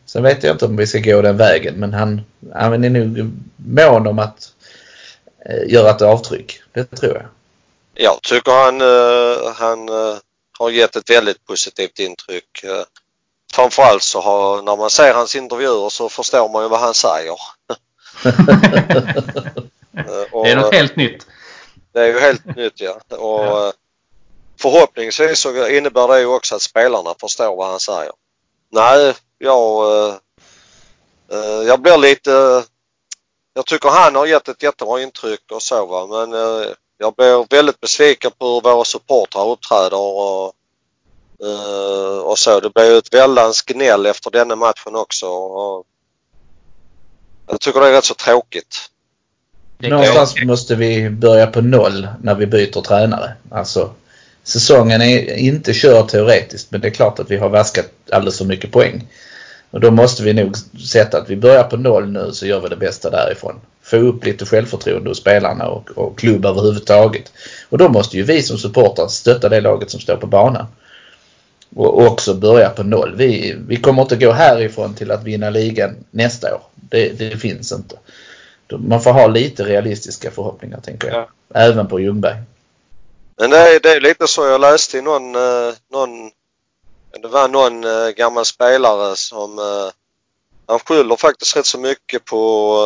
sen 0.07 0.23
vet 0.23 0.43
jag 0.43 0.55
inte 0.55 0.65
om 0.65 0.77
vi 0.77 0.87
ska 0.87 0.99
gå 0.99 1.23
den 1.23 1.37
vägen 1.37 1.75
men 1.75 1.95
han, 1.95 2.21
han 2.55 2.85
är 2.85 2.91
nog 2.91 3.31
mån 3.57 4.07
om 4.07 4.19
att 4.19 4.53
eh, 5.47 5.73
göra 5.73 5.91
ett 5.91 6.03
avtryck. 6.03 6.61
Det 6.73 6.85
tror 6.85 7.15
jag. 7.15 7.27
Jag 7.95 8.23
tycker 8.23 8.53
han, 8.53 8.83
uh, 8.83 9.55
han 9.55 9.89
har 10.59 10.71
gett 10.71 10.97
ett 10.97 11.11
väldigt 11.11 11.47
positivt 11.47 11.99
intryck. 11.99 12.65
Framförallt 13.55 14.03
så 14.03 14.21
har, 14.21 14.63
när 14.63 14.77
man 14.77 14.91
ser 14.91 15.15
hans 15.15 15.37
intervjuer 15.37 15.89
så 15.89 16.09
förstår 16.09 16.49
man 16.49 16.63
ju 16.63 16.69
vad 16.69 16.81
han 16.81 16.95
säger. 16.95 17.37
det 20.45 20.51
är 20.51 20.57
något 20.57 20.75
helt 20.75 20.97
nytt. 20.97 21.27
Det 21.93 22.01
är 22.01 22.07
ju 22.07 22.21
helt 22.21 22.57
nytt 22.57 22.81
ja. 22.81 23.17
Och 23.17 23.45
ja. 23.45 23.73
Förhoppningsvis 24.61 25.39
så 25.39 25.69
innebär 25.69 26.09
det 26.09 26.21
ju 26.21 26.27
också 26.27 26.55
att 26.55 26.63
spelarna 26.63 27.15
förstår 27.21 27.57
vad 27.57 27.71
han 27.71 27.81
säger. 27.81 28.13
Nej, 28.75 29.15
jag, 29.39 29.89
eh, 31.29 31.63
jag 31.67 31.81
blir 31.81 31.99
lite... 31.99 32.65
Jag 33.55 33.67
tycker 33.67 33.89
han 33.89 34.15
har 34.15 34.27
gett 34.27 34.49
ett 34.49 34.63
jättebra 34.63 35.03
intryck 35.03 35.53
och 35.53 35.63
så 35.63 35.87
va 35.87 36.07
men 36.07 36.33
eh, 36.33 36.67
jag 36.99 37.15
blir 37.15 37.47
väldigt 37.51 37.81
besviken 37.81 38.31
på 38.39 38.47
hur 38.47 38.61
våra 38.61 38.85
supportrar 38.85 39.49
uppträder 39.49 40.01
och 40.01 40.55
Uh, 41.43 42.19
och 42.19 42.39
så. 42.39 42.61
Det 42.61 42.75
blev 42.75 42.97
ett 42.97 43.15
väldans 43.15 43.63
gnäll 43.63 44.07
efter 44.07 44.31
denna 44.31 44.57
matchen 44.57 44.95
också. 44.95 45.27
Och 45.27 45.87
jag 47.49 47.61
tycker 47.61 47.81
det 47.81 47.89
är 47.89 47.93
rätt 47.93 48.05
så 48.05 48.15
tråkigt. 48.15 48.91
Någonstans 49.79 50.35
måste 50.45 50.75
vi 50.75 51.11
börja 51.11 51.47
på 51.47 51.61
noll 51.61 52.09
när 52.23 52.35
vi 52.35 52.47
byter 52.47 52.81
tränare. 52.81 53.35
Alltså, 53.51 53.95
säsongen 54.45 55.03
är 55.03 55.37
inte 55.37 55.73
körd 55.73 56.09
teoretiskt 56.09 56.71
men 56.71 56.81
det 56.81 56.89
är 56.89 56.93
klart 56.93 57.19
att 57.19 57.31
vi 57.31 57.37
har 57.37 57.49
vaskat 57.49 57.91
alldeles 58.11 58.39
för 58.39 58.45
mycket 58.45 58.73
poäng. 58.73 59.07
Och 59.71 59.81
då 59.81 59.91
måste 59.91 60.23
vi 60.23 60.33
nog 60.33 60.57
sätta 60.87 61.19
att 61.19 61.31
vi 61.31 61.37
börjar 61.37 61.65
på 61.65 61.77
noll 61.77 62.09
nu 62.09 62.33
så 62.33 62.47
gör 62.47 62.61
vi 62.61 62.69
det 62.69 62.77
bästa 62.77 63.11
därifrån. 63.11 63.61
Få 63.83 63.97
upp 63.97 64.25
lite 64.25 64.47
självförtroende 64.47 65.11
hos 65.11 65.19
spelarna 65.19 65.69
och, 65.69 65.91
och 65.91 66.19
klubb 66.19 66.47
överhuvudtaget. 66.47 67.33
Och 67.69 67.79
då 67.79 67.89
måste 67.89 68.17
ju 68.17 68.23
vi 68.23 68.43
som 68.43 68.59
supportrar 68.59 69.09
stötta 69.09 69.49
det 69.49 69.61
laget 69.61 69.91
som 69.91 70.01
står 70.01 70.17
på 70.17 70.27
banan. 70.27 70.67
Och 71.77 72.03
också 72.03 72.35
börja 72.35 72.71
på 72.71 72.83
noll. 72.83 73.15
Vi, 73.17 73.57
vi 73.69 73.77
kommer 73.77 74.03
inte 74.03 74.17
gå 74.17 74.33
härifrån 74.33 74.95
till 74.95 75.11
att 75.11 75.25
vinna 75.25 75.51
ligan 75.51 75.97
nästa 76.11 76.55
år. 76.55 76.61
Det, 76.75 77.19
det 77.19 77.37
finns 77.37 77.73
inte. 77.73 77.97
Man 78.79 79.01
får 79.01 79.13
ha 79.13 79.27
lite 79.27 79.65
realistiska 79.65 80.31
förhoppningar 80.31 80.81
tänker 80.81 81.09
jag. 81.09 81.17
Ja. 81.17 81.29
Även 81.61 81.87
på 81.87 82.01
Ljungberg. 82.01 82.37
Men 83.37 83.51
det 83.51 83.59
är, 83.59 83.81
det 83.81 83.91
är 83.91 84.01
lite 84.01 84.29
så 84.29 84.47
jag 84.47 84.61
läste 84.61 84.99
i 84.99 85.03
någon, 85.03 85.35
eh, 85.35 85.75
någon 85.91 86.31
det 87.23 87.29
var 87.29 87.49
någon 87.49 87.85
eh, 87.85 88.09
gammal 88.09 88.45
spelare 88.45 89.17
som 89.17 89.59
eh, 89.59 89.91
han 90.67 90.79
skyller 90.79 91.17
faktiskt 91.17 91.57
rätt 91.57 91.67
så 91.67 91.79
mycket 91.79 92.25
på 92.25 92.77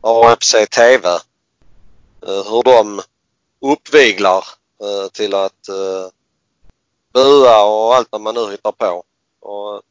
AFC 0.00 0.54
TV. 0.70 1.08
Hur 2.20 2.62
de 2.62 3.02
uppviglar 3.60 4.44
till 5.12 5.34
att 5.34 5.68
bua 7.12 7.64
och 7.64 7.94
allt 7.94 8.08
vad 8.10 8.20
man 8.20 8.34
nu 8.34 8.50
hittar 8.50 8.72
på. 8.72 9.04
Och 9.40 9.82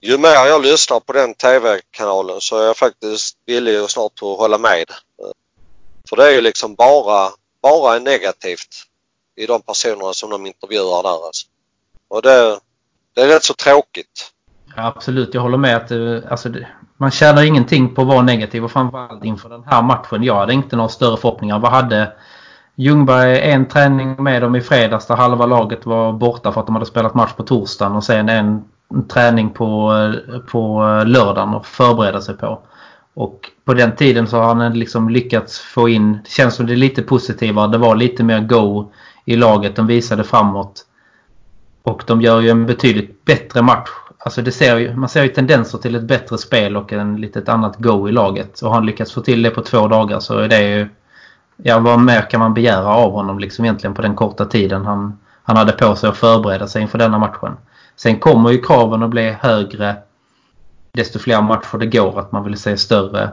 ju 0.00 0.18
mer 0.18 0.46
jag 0.46 0.62
lyssnar 0.62 1.00
på 1.00 1.12
den 1.12 1.34
TV-kanalen 1.34 2.40
så 2.40 2.58
är 2.58 2.66
jag 2.66 2.76
faktiskt 2.76 3.36
villig 3.46 3.76
att 3.76 3.90
snart 3.90 4.12
att 4.12 4.38
hålla 4.38 4.58
med. 4.58 4.84
För 6.08 6.16
det 6.16 6.26
är 6.26 6.30
ju 6.30 6.40
liksom 6.40 6.74
bara, 6.74 7.32
bara 7.62 7.96
är 7.96 8.00
negativt 8.00 8.84
i 9.36 9.46
de 9.46 9.62
personerna 9.62 10.12
som 10.12 10.30
de 10.30 10.46
intervjuar 10.46 11.02
där 11.02 11.26
alltså. 11.26 11.46
Och 12.08 12.22
det, 12.22 12.60
det 13.14 13.20
är 13.22 13.28
rätt 13.28 13.44
så 13.44 13.54
tråkigt. 13.54 14.32
Ja, 14.76 14.86
absolut, 14.86 15.34
jag 15.34 15.40
håller 15.40 15.58
med 15.58 15.76
att 15.76 15.90
eh, 15.90 16.30
alltså 16.30 16.48
man 16.96 17.10
tjänar 17.10 17.42
ingenting 17.42 17.94
på 17.94 18.02
att 18.02 18.08
vara 18.08 18.22
negativ 18.22 18.64
och 18.64 18.72
framförallt 18.72 19.24
inför 19.24 19.48
den 19.48 19.64
här 19.64 19.82
matchen. 19.82 20.22
Jag 20.22 20.34
hade 20.34 20.52
inte 20.52 20.76
några 20.76 20.88
större 20.88 21.16
förhoppningar. 21.16 21.58
Vad 21.58 21.70
hade 21.70 22.12
Ljungberg 22.74 23.40
en 23.40 23.68
träning 23.68 24.22
med 24.22 24.42
dem 24.42 24.56
i 24.56 24.60
fredags 24.60 25.06
där 25.06 25.16
halva 25.16 25.46
laget 25.46 25.86
var 25.86 26.12
borta 26.12 26.52
för 26.52 26.60
att 26.60 26.66
de 26.66 26.74
hade 26.74 26.86
spelat 26.86 27.14
match 27.14 27.32
på 27.32 27.42
torsdagen 27.42 27.96
och 27.96 28.04
sen 28.04 28.28
en 28.28 28.64
träning 29.08 29.50
på, 29.50 29.92
eh, 29.92 30.38
på 30.38 30.82
eh, 30.84 31.06
lördagen 31.06 31.54
och 31.54 31.66
förbereda 31.66 32.20
sig 32.20 32.36
på. 32.36 32.62
Och 33.18 33.50
på 33.64 33.74
den 33.74 33.96
tiden 33.96 34.26
så 34.26 34.36
har 34.36 34.54
han 34.54 34.78
liksom 34.78 35.08
lyckats 35.08 35.58
få 35.58 35.88
in, 35.88 36.12
det 36.24 36.30
känns 36.30 36.54
som 36.54 36.66
det 36.66 36.72
är 36.72 36.76
lite 36.76 37.02
positivare, 37.02 37.72
det 37.72 37.78
var 37.78 37.96
lite 37.96 38.24
mer 38.24 38.40
go 38.40 38.92
i 39.24 39.36
laget, 39.36 39.76
de 39.76 39.86
visade 39.86 40.24
framåt. 40.24 40.84
Och 41.82 42.02
de 42.06 42.22
gör 42.22 42.40
ju 42.40 42.48
en 42.48 42.66
betydligt 42.66 43.24
bättre 43.24 43.62
match. 43.62 43.88
Alltså 44.18 44.42
det 44.42 44.52
ser 44.52 44.76
ju, 44.76 44.96
man 44.96 45.08
ser 45.08 45.22
ju 45.22 45.28
tendenser 45.28 45.78
till 45.78 45.94
ett 45.94 46.02
bättre 46.02 46.38
spel 46.38 46.76
och 46.76 46.92
en 46.92 47.16
litet 47.16 47.48
annat 47.48 47.76
go 47.76 48.08
i 48.08 48.12
laget. 48.12 48.62
Och 48.62 48.68
har 48.68 48.74
han 48.74 48.86
lyckats 48.86 49.12
få 49.12 49.20
till 49.20 49.42
det 49.42 49.50
på 49.50 49.62
två 49.62 49.88
dagar 49.88 50.20
så 50.20 50.38
är 50.38 50.48
det 50.48 50.62
ju... 50.62 50.88
Ja, 51.56 51.78
vad 51.78 52.00
mer 52.00 52.30
kan 52.30 52.40
man 52.40 52.54
begära 52.54 52.88
av 52.88 53.12
honom 53.12 53.38
liksom 53.38 53.64
egentligen 53.64 53.94
på 53.94 54.02
den 54.02 54.14
korta 54.14 54.44
tiden 54.44 54.84
han, 54.86 55.18
han 55.42 55.56
hade 55.56 55.72
på 55.72 55.96
sig 55.96 56.10
att 56.10 56.16
förbereda 56.16 56.66
sig 56.66 56.82
inför 56.82 56.98
denna 56.98 57.18
matchen. 57.18 57.56
Sen 57.96 58.18
kommer 58.18 58.50
ju 58.50 58.62
kraven 58.62 59.02
att 59.02 59.10
bli 59.10 59.36
högre 59.40 59.96
desto 60.98 61.18
fler 61.18 61.42
matcher 61.42 61.78
det 61.78 61.86
går 61.86 62.20
att 62.20 62.32
man 62.32 62.44
vill 62.44 62.56
se 62.56 62.76
större 62.76 63.30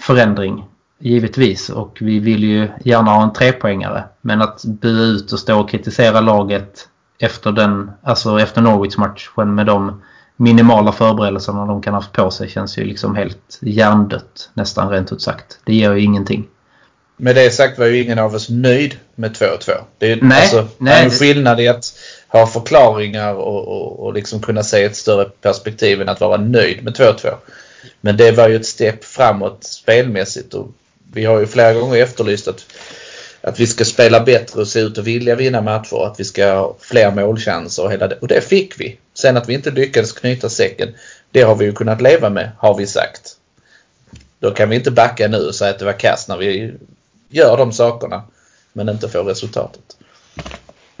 förändring. 0.00 0.64
Givetvis 0.98 1.70
och 1.70 1.98
vi 2.00 2.18
vill 2.18 2.44
ju 2.44 2.68
gärna 2.84 3.10
ha 3.10 3.22
en 3.22 3.32
trepoängare. 3.32 4.04
Men 4.20 4.42
att 4.42 4.64
bua 4.64 5.02
ut 5.02 5.32
och 5.32 5.38
stå 5.38 5.60
och 5.60 5.70
kritisera 5.70 6.20
laget 6.20 6.88
efter 7.18 7.52
den, 7.52 7.90
alltså 8.02 8.40
efter 8.40 8.60
Norwich-matchen 8.60 9.54
med 9.54 9.66
de 9.66 10.02
minimala 10.36 10.92
förberedelserna 10.92 11.66
de 11.66 11.82
kan 11.82 11.94
ha 11.94 12.00
haft 12.00 12.12
på 12.12 12.30
sig 12.30 12.48
känns 12.48 12.78
ju 12.78 12.84
liksom 12.84 13.16
helt 13.16 13.58
hjärndött 13.60 14.50
nästan 14.54 14.90
rent 14.90 15.12
ut 15.12 15.22
sagt. 15.22 15.58
Det 15.64 15.74
ger 15.74 15.92
ju 15.92 16.00
ingenting. 16.00 16.48
Med 17.16 17.34
det 17.34 17.50
sagt 17.50 17.78
var 17.78 17.86
ju 17.86 18.02
ingen 18.02 18.18
av 18.18 18.34
oss 18.34 18.48
nöjd 18.50 18.98
med 19.14 19.30
2-2. 19.30 19.70
Det 19.98 20.12
är 20.12 20.18
nej, 20.22 20.40
alltså, 20.40 20.66
nej, 20.78 21.04
en 21.04 21.10
skillnad 21.10 21.60
i 21.60 21.68
att 21.68 21.84
ha 22.32 22.46
förklaringar 22.46 23.34
och, 23.34 23.68
och, 23.68 24.00
och 24.00 24.14
liksom 24.14 24.40
kunna 24.40 24.62
se 24.62 24.84
ett 24.84 24.96
större 24.96 25.24
perspektiv 25.24 26.00
än 26.00 26.08
att 26.08 26.20
vara 26.20 26.36
nöjd 26.36 26.84
med 26.84 26.94
2-2. 26.94 27.34
Men 28.00 28.16
det 28.16 28.32
var 28.32 28.48
ju 28.48 28.56
ett 28.56 28.66
steg 28.66 29.04
framåt 29.04 29.64
spelmässigt 29.64 30.54
och 30.54 30.68
vi 31.12 31.24
har 31.24 31.40
ju 31.40 31.46
flera 31.46 31.72
gånger 31.74 31.96
efterlyst 31.96 32.48
att 32.48 32.64
att 33.42 33.60
vi 33.60 33.66
ska 33.66 33.84
spela 33.84 34.20
bättre 34.20 34.60
och 34.60 34.68
se 34.68 34.80
ut 34.80 34.98
att 34.98 35.04
vilja 35.04 35.34
vinna 35.34 35.60
matcher 35.60 35.94
och 35.94 36.06
att 36.06 36.20
vi 36.20 36.24
ska 36.24 36.54
ha 36.54 36.76
fler 36.80 37.10
målchanser 37.10 37.84
och 37.84 37.92
hela 37.92 38.08
det. 38.08 38.18
Och 38.20 38.28
det 38.28 38.40
fick 38.40 38.80
vi. 38.80 38.98
Sen 39.14 39.36
att 39.36 39.48
vi 39.48 39.54
inte 39.54 39.70
lyckades 39.70 40.12
knyta 40.12 40.48
säcken, 40.48 40.94
det 41.30 41.42
har 41.42 41.54
vi 41.54 41.64
ju 41.64 41.72
kunnat 41.72 42.00
leva 42.00 42.30
med, 42.30 42.50
har 42.58 42.76
vi 42.76 42.86
sagt. 42.86 43.36
Då 44.38 44.50
kan 44.50 44.68
vi 44.68 44.76
inte 44.76 44.90
backa 44.90 45.28
nu 45.28 45.46
och 45.46 45.54
säga 45.54 45.70
att 45.70 45.78
det 45.78 45.84
var 45.84 45.98
kast 45.98 46.28
när 46.28 46.36
vi 46.36 46.74
gör 47.28 47.56
de 47.56 47.72
sakerna 47.72 48.22
men 48.72 48.88
inte 48.88 49.08
får 49.08 49.24
resultatet. 49.24 49.96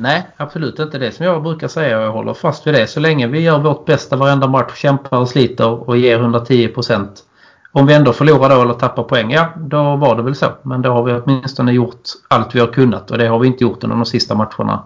Nej, 0.02 0.26
absolut 0.36 0.78
inte 0.78 0.98
det 0.98 1.12
som 1.12 1.26
jag 1.26 1.42
brukar 1.42 1.68
säga 1.68 1.98
och 1.98 2.04
jag 2.04 2.12
håller 2.12 2.34
fast 2.34 2.66
vid 2.66 2.74
det. 2.74 2.86
Så 2.86 3.00
länge 3.00 3.26
vi 3.26 3.40
gör 3.40 3.58
vårt 3.58 3.86
bästa 3.86 4.16
varenda 4.16 4.48
match, 4.48 4.76
kämpar 4.76 5.18
och 5.18 5.28
sliter 5.28 5.88
och 5.88 5.96
ger 5.96 6.18
110 6.18 6.68
procent 6.68 7.24
om 7.72 7.86
vi 7.86 7.94
ändå 7.94 8.12
förlorar 8.12 8.48
då 8.48 8.62
eller 8.62 8.74
tappar 8.74 9.02
poäng, 9.02 9.30
ja 9.30 9.52
då 9.56 9.96
var 9.96 10.16
det 10.16 10.22
väl 10.22 10.34
så. 10.34 10.52
Men 10.62 10.82
då 10.82 10.92
har 10.92 11.02
vi 11.02 11.12
åtminstone 11.12 11.72
gjort 11.72 12.02
allt 12.28 12.54
vi 12.54 12.60
har 12.60 12.66
kunnat 12.66 13.10
och 13.10 13.18
det 13.18 13.26
har 13.26 13.38
vi 13.38 13.46
inte 13.46 13.64
gjort 13.64 13.84
under 13.84 13.96
de 13.96 14.04
sista 14.06 14.34
matcherna 14.34 14.82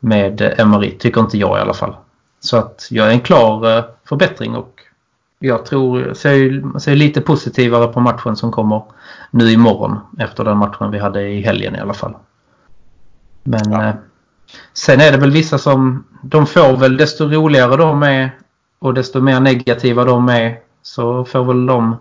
med 0.00 0.40
Emery, 0.58 0.98
tycker 0.98 1.20
inte 1.20 1.38
jag 1.38 1.58
i 1.58 1.60
alla 1.60 1.74
fall. 1.74 1.96
Så 2.40 2.56
att 2.56 2.88
jag 2.90 3.06
är 3.06 3.10
en 3.10 3.20
klar 3.20 3.78
eh, 3.78 3.84
förbättring 4.04 4.56
och 4.56 4.80
jag 5.38 5.66
tror, 5.66 6.14
ser, 6.14 6.78
ser 6.78 6.96
lite 6.96 7.20
positivare 7.20 7.86
på 7.88 8.00
matchen 8.00 8.36
som 8.36 8.52
kommer 8.52 8.82
nu 9.30 9.50
imorgon 9.50 9.98
efter 10.18 10.44
den 10.44 10.56
matchen 10.56 10.90
vi 10.90 10.98
hade 10.98 11.28
i 11.28 11.40
helgen 11.40 11.76
i 11.76 11.80
alla 11.80 11.94
fall. 11.94 12.14
Men 13.42 13.72
ja. 13.72 13.92
Sen 14.72 15.00
är 15.00 15.12
det 15.12 15.18
väl 15.18 15.30
vissa 15.30 15.58
som, 15.58 16.04
de 16.22 16.46
får 16.46 16.76
väl 16.76 16.96
desto 16.96 17.24
roligare 17.24 17.76
de 17.76 18.02
är 18.02 18.38
och 18.78 18.94
desto 18.94 19.20
mer 19.20 19.40
negativa 19.40 20.04
de 20.04 20.28
är 20.28 20.58
så 20.82 21.24
får 21.24 21.44
väl 21.44 21.66
de 21.66 21.96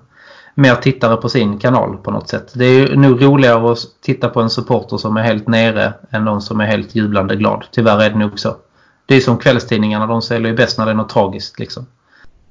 mer 0.56 0.76
tittare 0.76 1.18
på 1.18 1.30
sin 1.30 1.60
kanal 1.60 1.98
på 1.98 2.12
något 2.12 2.30
sätt. 2.30 2.52
Det 2.54 2.66
är 2.66 2.96
nog 2.96 3.24
roligare 3.24 3.72
att 3.72 3.80
titta 4.02 4.30
på 4.30 4.42
en 4.42 4.50
supporter 4.50 4.98
som 4.98 5.18
är 5.18 5.24
helt 5.24 5.48
nere 5.48 5.94
än 6.12 6.26
någon 6.26 6.42
som 6.42 6.60
är 6.60 6.66
helt 6.66 6.96
jublande 6.96 7.36
glad. 7.36 7.66
Tyvärr 7.72 8.02
är 8.02 8.10
det 8.10 8.18
nog 8.18 8.40
så. 8.40 8.58
Det 9.06 9.16
är 9.16 9.22
som 9.22 9.38
kvällstidningarna, 9.38 10.08
de 10.08 10.22
säljer 10.22 10.52
ju 10.52 10.58
bäst 10.58 10.78
när 10.78 10.86
det 10.86 10.92
är 10.92 10.96
något 10.96 11.10
tragiskt 11.10 11.60
liksom. 11.60 11.88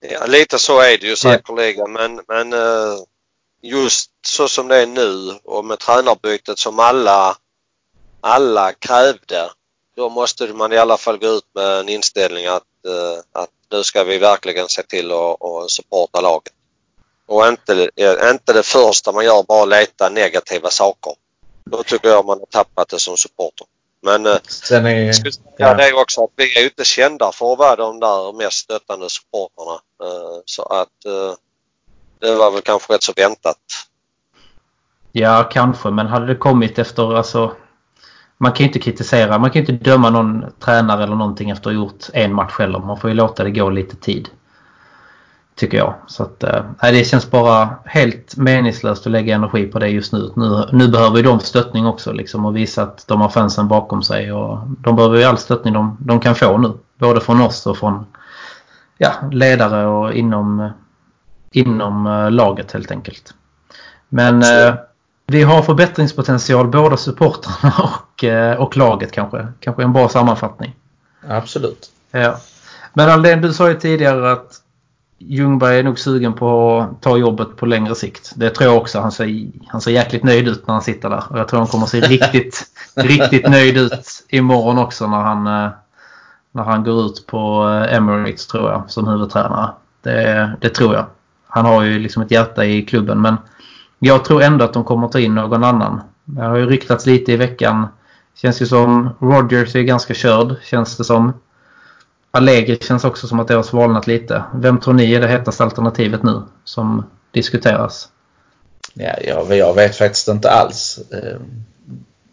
Ja, 0.00 0.26
lite 0.26 0.59
så 0.59 0.81
är 0.81 0.99
det 0.99 1.07
ju 1.07 1.17
säkerligen 1.17 1.93
men, 1.93 2.21
men 2.28 2.52
eh, 2.52 2.99
just 3.62 4.11
så 4.26 4.49
som 4.49 4.69
det 4.69 4.76
är 4.76 4.87
nu 4.87 5.38
och 5.45 5.64
med 5.64 5.78
tränarbytet 5.78 6.59
som 6.59 6.78
alla, 6.78 7.37
alla 8.21 8.73
krävde 8.73 9.50
då 9.99 10.09
måste 10.09 10.47
man 10.47 10.73
i 10.73 10.76
alla 10.76 10.97
fall 10.97 11.19
gå 11.19 11.26
ut 11.26 11.45
med 11.55 11.81
en 11.81 11.88
inställning 11.88 12.47
att, 12.47 12.62
eh, 12.87 13.43
att 13.43 13.50
nu 13.71 13.83
ska 13.83 14.05
vi 14.05 14.19
verkligen 14.19 14.69
se 14.69 14.83
till 14.83 15.12
att, 15.12 15.43
att 15.43 15.71
supporta 15.71 16.21
laget. 16.21 16.52
Och 17.26 17.47
inte, 17.49 17.90
inte 18.31 18.52
det 18.52 18.62
första 18.62 19.12
man 19.12 19.25
gör, 19.25 19.43
bara 19.43 19.64
leta 19.64 20.09
negativa 20.09 20.71
saker. 20.71 21.12
Då 21.64 21.83
tycker 21.83 22.09
jag 22.09 22.26
man 22.26 22.38
har 22.38 22.47
tappat 22.47 22.88
det 22.88 22.99
som 22.99 23.17
supporter. 23.17 23.67
Men 24.02 24.26
eh, 24.26 24.37
Sen 24.43 24.87
är, 24.87 25.07
jag 25.07 25.14
skulle 25.14 25.33
säga 25.33 25.47
ja. 25.57 25.75
det 25.75 25.93
också 25.93 26.25
att 26.25 26.31
vi 26.37 26.59
är 26.59 26.64
inte 26.64 26.85
kända 26.85 27.33
för 27.33 27.52
att 27.52 27.59
vara 27.59 27.76
de 27.76 28.00
där 28.00 28.33
mest 28.33 28.59
stöttande 28.59 29.11
supportrarna. 29.11 29.81
Eh, 30.02 30.40
så 30.45 30.62
att 30.62 31.05
eh, 31.07 31.35
det 32.19 32.35
var 32.35 32.50
väl 32.50 32.62
kanske 32.62 32.95
rätt 32.95 33.02
så 33.02 33.12
väntat. 33.17 33.59
Ja, 35.12 35.49
kanske. 35.52 35.90
Men 35.90 36.07
hade 36.07 36.26
det 36.26 36.37
kommit 36.37 36.78
efter 36.78 37.14
alltså 37.14 37.57
man 38.38 38.52
kan 38.52 38.59
ju 38.59 38.66
inte 38.66 38.78
kritisera, 38.78 39.38
man 39.38 39.50
kan 39.50 39.62
ju 39.62 39.73
inte 39.73 39.90
döma 39.90 40.11
någon 40.11 40.45
tränare 40.59 41.02
eller 41.02 41.16
någonting 41.16 41.50
efter 41.50 41.71
att 41.71 41.76
ha 41.76 41.83
gjort 41.83 42.04
en 42.12 42.35
match 42.35 42.54
heller. 42.59 42.78
Man 42.78 42.99
får 42.99 43.11
ju 43.11 43.16
låta 43.16 43.45
det 43.45 43.50
gå 43.50 43.71
lite 43.71 43.97
tid. 43.97 44.28
Tycker 45.54 45.78
jag. 45.78 45.95
Så 46.07 46.23
att, 46.23 46.45
äh, 46.45 46.62
det 46.83 47.07
känns 47.07 47.30
bara 47.30 47.68
helt 47.85 48.37
meningslöst 48.37 49.07
att 49.07 49.12
lägga 49.12 49.35
energi 49.35 49.66
på 49.66 49.78
det 49.78 49.88
just 49.88 50.12
nu. 50.12 50.33
Nu, 50.37 50.68
nu 50.73 50.88
behöver 50.88 51.16
ju 51.16 51.23
de 51.23 51.40
stöttning 51.40 51.87
också 51.87 52.12
liksom 52.12 52.45
och 52.45 52.57
visa 52.57 52.83
att 52.83 53.04
de 53.09 53.21
har 53.21 53.28
fansen 53.28 53.68
bakom 53.68 54.02
sig. 54.02 54.33
Och 54.33 54.59
de 54.66 54.97
behöver 54.97 55.18
ju 55.18 55.25
all 55.25 55.38
stöttning 55.38 55.75
de, 55.75 55.97
de 56.00 56.21
kan 56.21 56.35
få 56.35 56.59
nu. 56.59 56.73
Både 56.99 57.21
från 57.21 57.40
oss 57.40 57.66
och 57.66 57.76
från 57.76 58.07
ja, 58.99 59.12
ledare 59.33 59.87
och 59.87 60.12
inom, 60.12 60.71
inom 61.52 62.07
äh, 62.07 62.30
laget 62.30 62.73
helt 62.73 62.90
enkelt. 62.90 63.35
Men 64.09 64.42
äh, 64.42 64.75
vi 65.30 65.42
har 65.42 65.62
förbättringspotential 65.62 66.68
både 66.68 66.97
supportrarna 66.97 67.75
och, 68.04 68.25
eh, 68.25 68.61
och 68.61 68.76
laget 68.76 69.12
kanske. 69.12 69.47
Kanske 69.61 69.82
en 69.82 69.92
bra 69.92 70.08
sammanfattning. 70.08 70.75
Absolut. 71.28 71.90
Ja. 72.11 72.38
Men 72.94 73.11
Aldén, 73.11 73.40
du 73.40 73.52
sa 73.52 73.68
ju 73.68 73.75
tidigare 73.75 74.32
att 74.32 74.62
Ljungberg 75.18 75.78
är 75.78 75.82
nog 75.82 75.99
sugen 75.99 76.32
på 76.32 76.78
att 76.78 77.02
ta 77.02 77.16
jobbet 77.16 77.56
på 77.56 77.66
längre 77.66 77.94
sikt. 77.94 78.32
Det 78.37 78.50
tror 78.50 78.70
jag 78.70 78.78
också. 78.78 79.00
Han 79.00 79.12
ser, 79.12 79.50
han 79.66 79.80
ser 79.80 79.90
jäkligt 79.90 80.23
nöjd 80.23 80.49
ut 80.49 80.66
när 80.66 80.75
han 80.75 80.82
sitter 80.82 81.11
där. 81.11 81.25
Och 81.30 81.38
jag 81.38 81.49
tror 81.49 81.58
han 81.58 81.68
kommer 81.68 81.85
att 81.85 81.90
se 81.90 82.00
riktigt, 82.00 82.64
riktigt 82.94 83.49
nöjd 83.49 83.76
ut 83.76 84.25
imorgon 84.28 84.78
också 84.78 85.06
när 85.06 85.20
han, 85.20 85.47
eh, 85.47 85.70
när 86.52 86.62
han 86.62 86.85
går 86.85 87.06
ut 87.06 87.26
på 87.26 87.68
eh, 87.68 87.97
Emirates 87.97 88.47
tror 88.47 88.70
jag 88.70 88.90
som 88.90 89.08
huvudtränare. 89.08 89.70
Det, 90.02 90.52
det 90.61 90.68
tror 90.68 90.94
jag. 90.94 91.06
Han 91.47 91.64
har 91.64 91.82
ju 91.82 91.99
liksom 91.99 92.23
ett 92.23 92.30
hjärta 92.30 92.64
i 92.64 92.82
klubben 92.82 93.20
men 93.20 93.37
jag 93.99 94.25
tror 94.25 94.43
ändå 94.43 94.64
att 94.64 94.73
de 94.73 94.85
kommer 94.85 95.09
ta 95.09 95.19
in 95.19 95.35
någon 95.35 95.64
annan. 95.64 96.00
Det 96.25 96.43
har 96.43 96.57
ju 96.57 96.67
ryktats 96.67 97.07
lite 97.07 97.33
i 97.33 97.37
veckan. 97.37 97.87
Känns 98.35 98.62
ju 98.62 98.67
som 98.67 99.11
Rogers 99.21 99.76
är 99.76 99.83
ganska 99.83 100.14
körd 100.14 100.55
känns 100.64 100.97
det 100.97 101.05
som. 101.05 101.33
Allegri 102.31 102.78
känns 102.81 103.05
också 103.05 103.26
som 103.26 103.40
att 103.40 103.49
det 103.49 103.55
har 103.55 103.62
svalnat 103.62 104.07
lite. 104.07 104.45
Vem 104.55 104.81
tror 104.81 104.95
ni 104.95 105.12
är 105.12 105.21
det 105.21 105.28
hetaste 105.28 105.64
alternativet 105.64 106.23
nu 106.23 106.43
som 106.64 107.05
diskuteras? 107.31 108.09
Ja, 108.95 109.14
jag, 109.25 109.57
jag 109.57 109.75
vet 109.75 109.97
faktiskt 109.97 110.28
inte 110.28 110.50
alls. 110.50 110.99
Ehm, 111.12 111.64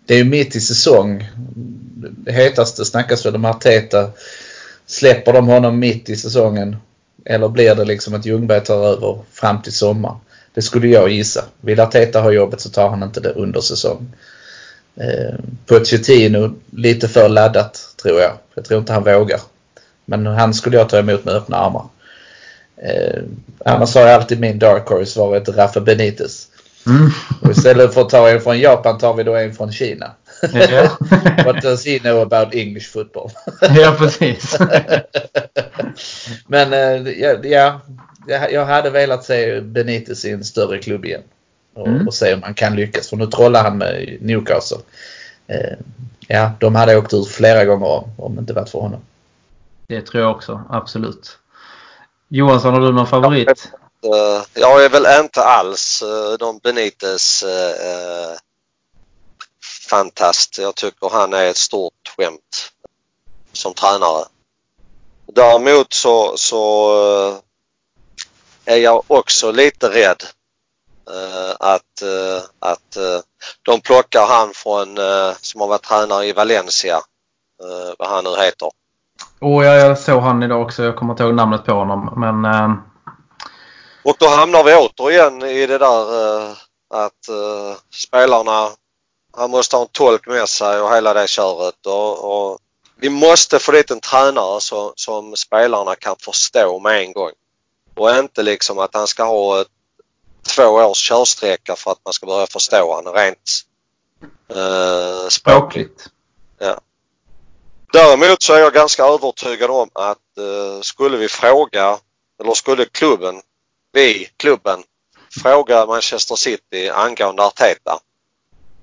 det 0.05 0.13
är 0.13 0.17
ju 0.17 0.23
mitt 0.23 0.55
i 0.55 0.61
säsong. 0.61 1.29
Det 1.95 2.31
hetaste 2.31 2.85
snackas 2.85 3.25
väl 3.25 3.35
om 3.35 3.45
Arteta. 3.45 4.09
Släpper 4.85 5.33
de 5.33 5.47
honom 5.47 5.79
mitt 5.79 6.09
i 6.09 6.15
säsongen? 6.15 6.77
Eller 7.25 7.49
blir 7.49 7.75
det 7.75 7.85
liksom 7.85 8.13
att 8.13 8.25
Ljungberg 8.25 8.63
tar 8.63 8.85
över 8.85 9.19
fram 9.31 9.61
till 9.61 9.73
sommaren? 9.73 10.17
Det 10.55 10.61
skulle 10.61 10.87
jag 10.87 11.09
gissa. 11.09 11.45
Vill 11.61 11.79
Arteta 11.79 12.21
ha 12.21 12.31
jobbet 12.31 12.61
så 12.61 12.69
tar 12.69 12.89
han 12.89 13.03
inte 13.03 13.19
det 13.19 13.29
under 13.29 13.61
säsong. 13.61 14.07
Eh, 14.95 15.35
Pochettino 15.65 16.55
lite 16.71 17.07
för 17.07 17.29
laddat 17.29 17.95
tror 18.03 18.19
jag. 18.19 18.31
Jag 18.53 18.65
tror 18.65 18.79
inte 18.79 18.93
han 18.93 19.03
vågar. 19.03 19.39
Men 20.05 20.25
han 20.25 20.53
skulle 20.53 20.77
jag 20.77 20.89
ta 20.89 20.99
emot 20.99 21.25
med 21.25 21.33
öppna 21.33 21.57
armar. 21.57 21.85
Eh, 22.77 23.23
annars 23.65 23.95
har 23.95 24.01
jag 24.01 24.11
alltid 24.11 24.39
min 24.39 24.59
dark 24.59 24.87
horse 24.87 25.19
varit 25.19 25.49
Rafa 25.49 25.79
Benitez. 25.79 26.47
Mm. 26.87 27.09
Och 27.41 27.51
istället 27.51 27.93
för 27.93 28.01
att 28.01 28.09
ta 28.09 28.29
en 28.29 28.41
från 28.41 28.59
Japan 28.59 28.97
tar 28.97 29.13
vi 29.13 29.23
då 29.23 29.35
en 29.35 29.53
från 29.53 29.71
Kina. 29.71 30.11
Yeah. 30.53 30.91
What 31.45 31.61
does 31.61 31.85
he 31.85 31.99
know 31.99 32.21
about 32.21 32.55
English 32.55 32.91
football? 32.91 33.31
ja, 33.61 33.95
precis. 33.97 34.57
Men 36.47 36.73
eh, 36.73 37.13
ja, 37.51 37.81
jag 38.27 38.65
hade 38.65 38.89
velat 38.89 39.25
se 39.25 39.61
Benitez 39.61 40.25
i 40.25 40.31
en 40.31 40.43
större 40.43 40.79
klubb 40.79 41.05
igen. 41.05 41.23
Och, 41.73 41.87
mm. 41.87 42.07
och 42.07 42.13
se 42.13 42.33
om 42.33 42.43
han 42.43 42.53
kan 42.53 42.75
lyckas. 42.75 43.09
För 43.09 43.17
nu 43.17 43.27
trollar 43.27 43.63
han 43.63 43.77
med 43.77 44.17
Newcastle. 44.21 44.77
Eh, 45.47 45.77
ja, 46.27 46.51
de 46.59 46.75
hade 46.75 46.97
åkt 46.97 47.13
ut 47.13 47.27
flera 47.27 47.65
gånger 47.65 47.85
om, 47.85 48.09
om 48.17 48.35
det 48.35 48.39
inte 48.39 48.53
varit 48.53 48.69
för 48.69 48.79
honom. 48.79 49.01
Det 49.87 50.01
tror 50.01 50.23
jag 50.23 50.31
också, 50.31 50.63
absolut. 50.69 51.37
Johansson, 52.27 52.73
har 52.73 52.81
du 52.81 52.91
någon 52.91 53.07
favorit? 53.07 53.71
Jag 54.53 54.85
är 54.85 54.89
väl 54.89 55.23
inte 55.23 55.43
alls 55.43 56.03
eh, 56.05 56.45
någon 56.45 56.57
Benites 56.57 57.43
eh, 57.43 58.37
fantast. 59.89 60.57
Jag 60.57 60.75
tycker 60.75 61.09
han 61.09 61.33
är 61.33 61.45
ett 61.45 61.57
stort 61.57 62.13
skämt 62.17 62.71
som 63.51 63.73
tränare. 63.73 64.25
Däremot 65.25 65.93
så, 65.93 66.33
så 66.37 67.41
är 68.65 68.77
jag 68.77 69.03
också 69.07 69.51
lite 69.51 69.89
rädd 69.89 70.23
att, 71.59 72.01
att 72.59 72.97
de 73.61 73.81
plockar 73.81 74.25
han 74.25 74.53
från 74.53 74.97
som 75.41 75.61
har 75.61 75.67
varit 75.67 75.83
tränare 75.83 76.25
i 76.25 76.33
Valencia, 76.33 76.99
vad 77.97 78.09
han 78.09 78.23
nu 78.23 78.29
heter. 78.29 78.69
Och 79.39 79.65
jag 79.65 79.99
såg 79.99 80.21
han 80.21 80.43
idag 80.43 80.61
också. 80.61 80.83
Jag 80.83 80.95
kommer 80.95 81.13
inte 81.13 81.23
ihåg 81.23 81.35
namnet 81.35 81.65
på 81.65 81.71
honom. 81.71 82.13
Men. 82.17 82.45
Och 84.03 84.15
då 84.19 84.27
hamnar 84.27 84.63
vi 84.63 84.75
återigen 84.75 85.43
i 85.43 85.65
det 85.65 85.77
där 85.77 86.05
att 86.93 87.29
spelarna, 87.93 88.69
han 89.37 89.51
måste 89.51 89.75
ha 89.75 89.83
en 89.83 89.89
tolk 89.91 90.27
med 90.27 90.49
sig 90.49 90.81
och 90.81 90.95
hela 90.95 91.13
det 91.13 91.27
köret. 91.27 91.85
Och, 91.85 92.23
och 92.31 92.59
vi 92.97 93.09
måste 93.09 93.59
få 93.59 93.71
dit 93.71 93.91
en 93.91 93.99
tränare 93.99 94.61
så, 94.61 94.93
som 94.95 95.35
spelarna 95.35 95.95
kan 95.95 96.15
förstå 96.19 96.79
med 96.79 97.01
en 97.01 97.13
gång. 97.13 97.31
Och 97.95 98.09
inte 98.09 98.43
liksom 98.43 98.79
att 98.79 98.93
han 98.93 99.07
ska 99.07 99.23
ha 99.23 99.61
ett, 99.61 99.67
två 100.55 100.63
års 100.63 101.09
körsträcka 101.09 101.75
för 101.75 101.91
att 101.91 101.99
man 102.05 102.13
ska 102.13 102.25
börja 102.25 102.47
förstå 102.47 102.93
honom 102.93 103.13
rent 103.13 103.61
eh, 104.55 105.27
språkligt. 105.29 106.09
Ja. 106.59 106.79
Däremot 107.93 108.43
så 108.43 108.53
är 108.53 108.59
jag 108.59 108.73
ganska 108.73 109.03
övertygad 109.03 109.69
om 109.69 109.89
att 109.93 110.37
eh, 110.37 110.81
skulle 110.81 111.17
vi 111.17 111.27
fråga, 111.27 111.99
eller 112.39 112.53
skulle 112.53 112.85
klubben, 112.85 113.41
vi, 113.91 114.29
klubben, 114.37 114.83
fråga 115.41 115.85
Manchester 115.85 116.35
City 116.35 116.89
angående 116.89 117.43
Arteta 117.43 117.99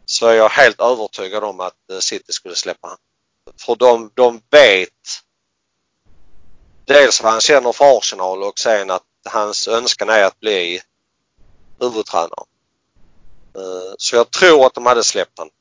så 0.04 0.26
är 0.26 0.34
jag 0.34 0.48
helt 0.48 0.80
övertygad 0.80 1.44
om 1.44 1.60
att 1.60 1.90
eh, 1.92 1.98
City 1.98 2.32
skulle 2.32 2.54
släppa 2.54 2.86
honom. 2.86 2.98
För 3.56 3.76
de, 3.76 4.10
de 4.14 4.40
vet 4.50 4.88
dels 6.92 7.22
vad 7.22 7.32
han 7.32 7.40
känner 7.40 7.72
för 7.72 7.98
Arsenal 7.98 8.42
och 8.42 8.58
sen 8.58 8.90
att 8.90 9.02
hans 9.30 9.68
önskan 9.68 10.08
är 10.08 10.24
att 10.24 10.40
bli 10.40 10.80
huvudtränare. 11.80 12.44
Eh, 13.56 13.94
så 13.98 14.16
jag 14.16 14.30
tror 14.30 14.66
att 14.66 14.74
de 14.74 14.86
hade 14.86 15.04
släppt 15.04 15.38
honom. 15.38 15.52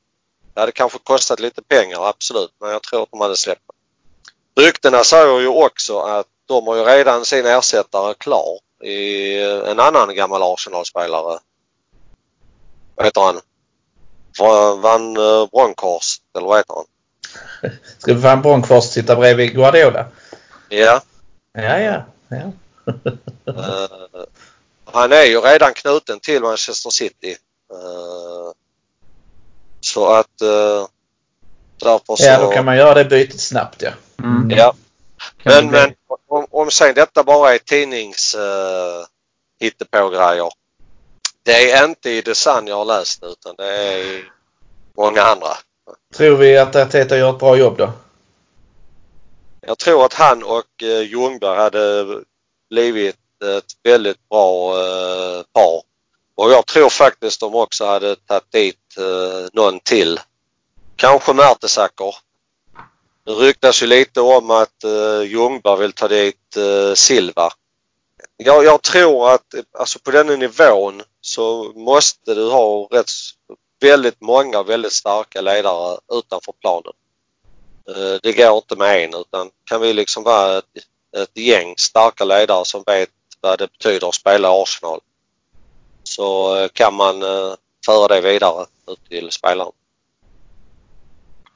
Det 0.54 0.60
hade 0.60 0.72
kanske 0.72 0.98
kostat 0.98 1.40
lite 1.40 1.62
pengar, 1.62 2.08
absolut, 2.08 2.54
men 2.60 2.70
jag 2.70 2.82
tror 2.82 3.02
att 3.02 3.10
de 3.10 3.20
hade 3.20 3.36
släppt 3.36 3.62
det. 3.66 4.62
Ryktena 4.62 5.04
säger 5.04 5.40
ju 5.40 5.48
också 5.48 5.98
att 5.98 6.26
de 6.46 6.66
har 6.66 6.76
ju 6.76 6.84
redan 6.84 7.24
sin 7.24 7.46
ersättare 7.46 8.14
klar 8.14 8.58
i 8.84 9.38
en 9.42 9.80
annan 9.80 10.14
gammal 10.14 10.42
Arsenal-spelare. 10.42 11.38
Vad 12.94 13.06
heter 13.06 13.20
han? 13.20 13.40
Van 14.80 15.16
eh, 15.16 15.46
Bronckhorst, 15.52 16.22
eller 16.36 16.46
vad 16.46 16.56
heter 16.56 16.74
han? 16.74 16.84
Ska 17.98 18.14
Van 18.14 18.42
Bronckhorst 18.42 18.92
sitta 18.92 19.16
bredvid 19.16 19.54
Guardiola? 19.54 20.06
Ja. 20.68 21.00
Ja, 21.52 21.78
ja. 21.78 22.04
ja. 22.28 22.52
uh, 23.48 24.24
han 24.84 25.12
är 25.12 25.24
ju 25.24 25.40
redan 25.40 25.74
knuten 25.74 26.20
till 26.20 26.42
Manchester 26.42 26.90
City. 26.90 27.36
Uh, 27.72 28.52
så 29.80 30.06
att 30.06 30.42
uh, 30.42 30.86
därför 31.76 32.16
så... 32.16 32.24
Ja, 32.24 32.40
då 32.40 32.50
kan 32.50 32.64
man 32.64 32.76
göra 32.76 32.94
det 32.94 33.04
bytet 33.04 33.40
snabbt 33.40 33.82
ja. 33.82 33.90
Mm. 34.18 34.50
Ja. 34.50 34.74
Men, 35.42 35.70
men 35.70 35.94
om, 36.28 36.46
om 36.50 36.70
sen 36.70 36.94
detta 36.94 37.22
bara 37.22 37.54
är 37.54 37.58
tidnings 37.58 38.34
uh, 38.34 39.06
hittepå-grejer. 39.60 40.50
Det 41.42 41.70
är 41.70 41.84
inte 41.84 42.10
i 42.10 42.20
Design 42.20 42.66
jag 42.66 42.76
har 42.76 42.84
läst 42.84 43.22
utan 43.24 43.54
det 43.56 43.66
är 43.66 44.32
många 44.96 45.22
andra. 45.22 45.48
Tror 46.14 46.36
vi 46.36 46.58
att 46.58 46.76
Arteta 46.76 47.16
gör 47.16 47.30
ett 47.30 47.38
bra 47.38 47.56
jobb 47.56 47.78
då? 47.78 47.92
Jag 49.66 49.78
tror 49.78 50.04
att 50.04 50.14
han 50.14 50.42
och 50.42 50.82
eh, 50.82 51.02
Ljungberg 51.02 51.56
hade 51.56 52.06
blivit 52.70 53.16
ett 53.58 53.72
väldigt 53.82 54.28
bra 54.28 54.78
eh, 54.78 55.42
par. 55.52 55.82
Och 56.34 56.52
jag 56.52 56.66
tror 56.66 56.88
faktiskt 56.88 57.40
de 57.40 57.54
också 57.54 57.84
hade 57.84 58.16
tagit 58.16 58.52
dit 58.52 58.96
eh, 58.98 59.48
någon 59.52 59.80
till. 59.80 60.20
Kanske 60.96 61.32
Mertesacker. 61.32 62.14
Det 63.24 63.32
ryktas 63.32 63.82
ju 63.82 63.86
lite 63.86 64.20
om 64.20 64.50
att 64.50 64.84
eh, 64.84 65.22
Ljungberg 65.22 65.80
vill 65.80 65.92
ta 65.92 66.08
dit 66.08 66.56
eh, 66.56 66.94
Silva. 66.94 67.50
Jag, 68.36 68.64
jag 68.64 68.82
tror 68.82 69.30
att 69.30 69.54
alltså 69.78 69.98
på 69.98 70.10
den 70.10 70.38
nivån 70.38 71.02
så 71.20 71.72
måste 71.74 72.34
du 72.34 72.50
ha 72.50 72.88
rätt, 72.90 73.10
väldigt 73.80 74.20
många 74.20 74.62
väldigt 74.62 74.92
starka 74.92 75.40
ledare 75.40 75.98
utanför 76.12 76.52
planen. 76.60 76.92
Eh, 77.88 78.18
det 78.22 78.32
går 78.32 78.56
inte 78.56 78.76
med 78.76 79.04
en 79.04 79.14
utan 79.20 79.50
kan 79.64 79.80
vi 79.80 79.92
liksom 79.92 80.22
vara 80.22 80.58
ett, 80.58 80.64
ett 81.16 81.38
gäng 81.38 81.74
starka 81.76 82.24
ledare 82.24 82.64
som 82.64 82.82
vet 82.86 83.08
vad 83.40 83.58
det 83.58 83.72
betyder 83.72 84.08
att 84.08 84.14
spela 84.14 84.48
i 84.48 84.62
Arsenal 84.62 85.00
så 86.02 86.56
eh, 86.56 86.68
kan 86.72 86.94
man 86.94 87.22
eh, 87.22 87.54
föra 87.86 88.08
det 88.08 88.20
vidare 88.20 88.66
ut 88.90 89.08
till 89.08 89.30
spelarna. 89.30 89.70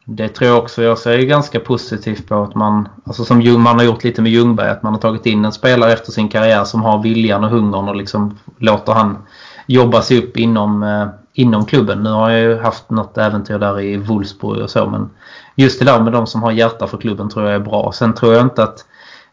Det 0.05 0.29
tror 0.29 0.51
jag 0.51 0.59
också. 0.59 0.83
Jag 0.83 0.99
ser 0.99 1.19
ganska 1.19 1.61
positivt 1.61 2.29
på 2.29 2.43
att 2.43 2.55
man, 2.55 2.89
alltså 3.07 3.25
som 3.25 3.63
man 3.63 3.79
har 3.79 3.85
gjort 3.85 4.05
lite 4.05 4.23
med 4.23 4.33
Ljungberg, 4.33 4.71
att 4.71 4.83
man 4.83 4.93
har 4.93 5.01
tagit 5.01 5.27
in 5.27 5.45
en 5.45 5.53
spelare 5.53 5.93
efter 5.93 6.13
sin 6.13 6.29
karriär 6.29 6.65
som 6.65 6.83
har 6.83 7.03
viljan 7.03 7.45
och 7.45 7.51
hungern 7.51 7.89
och 7.89 7.97
liksom 7.97 8.39
låter 8.59 8.93
han 8.93 9.27
jobba 9.67 10.03
sig 10.03 10.19
upp 10.19 10.37
inom, 10.37 10.83
inom 11.39 11.67
klubben. 11.67 12.03
Nu 12.03 12.11
har 12.11 12.31
jag 12.31 12.41
ju 12.41 12.59
haft 12.59 12.91
något 12.91 13.19
äventyr 13.19 13.59
där 13.59 13.81
i 13.81 13.97
Wolfsburg 13.97 14.63
och 14.63 14.71
så 14.71 14.87
men 14.87 15.11
just 15.55 15.79
det 15.79 15.85
där 15.85 16.01
med 16.01 16.13
de 16.13 16.27
som 16.27 16.43
har 16.43 16.53
hjärta 16.53 16.87
för 16.87 16.99
klubben 16.99 17.29
tror 17.29 17.47
jag 17.47 17.55
är 17.55 17.61
bra. 17.61 17.93
Sen 17.93 18.15
tror 18.15 18.35
jag 18.35 18.43
inte 18.43 18.63
att 18.63 18.85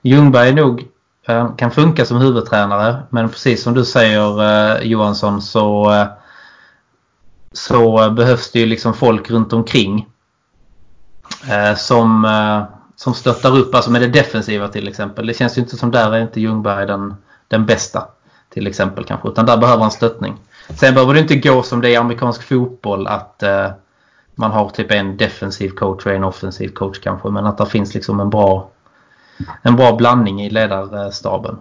Ljungberg 0.02 0.54
nog 0.54 0.88
eh, 1.28 1.56
kan 1.56 1.72
funka 1.72 2.06
som 2.06 2.18
huvudtränare 2.18 3.04
men 3.10 3.30
precis 3.30 3.64
som 3.64 3.74
du 3.74 3.86
säger 3.86 4.42
eh, 4.42 4.88
Johansson 4.88 5.42
så, 5.42 5.92
eh, 5.92 6.08
så 7.52 8.10
behövs 8.10 8.52
det 8.52 8.60
ju 8.60 8.66
liksom 8.66 8.94
folk 8.94 9.32
runt 9.32 9.54
omkring 9.54 10.08
som, 11.78 12.28
som 12.96 13.14
stöttar 13.14 13.58
upp, 13.58 13.76
alltså 13.76 13.92
med 13.92 14.02
det 14.02 14.08
defensiva 14.08 14.68
till 14.68 14.88
exempel. 14.88 15.28
Det 15.28 15.34
känns 15.34 15.58
ju 15.58 15.62
inte 15.62 15.78
som 15.78 15.92
där 15.92 16.12
är 16.12 16.22
inte 16.22 16.42
Ljungberg 16.42 16.88
den, 16.88 17.16
den 17.48 17.66
bästa 17.66 18.08
till 18.50 18.68
exempel 18.68 19.04
kanske. 19.04 19.28
Utan 19.28 19.46
där 19.46 19.58
behöver 19.58 19.82
han 19.82 19.92
stöttning. 19.92 20.38
Sen 20.80 20.94
behöver 20.94 21.14
det 21.14 21.20
inte 21.20 21.36
gå 21.36 21.64
som 21.64 21.82
det 21.82 21.90
är 21.90 21.92
i 21.92 21.96
amerikansk 21.96 22.44
fotboll 22.44 23.08
att 23.08 23.44
eh, 23.44 23.72
man 24.36 24.52
har 24.52 24.70
typ 24.70 24.92
en 24.92 25.18
defensiv 25.18 25.70
coach 25.70 26.06
och 26.06 26.12
en 26.12 26.24
offensiv 26.24 26.70
coach 26.70 27.00
kanske. 27.00 27.30
Men 27.30 27.46
att 27.46 27.58
det 27.58 27.66
finns 27.66 27.94
liksom 27.94 28.20
en 28.20 28.30
bra, 28.30 28.70
en 29.62 29.76
bra 29.76 29.96
blandning 29.96 30.42
i 30.42 30.50
ledarstaben. 30.50 31.60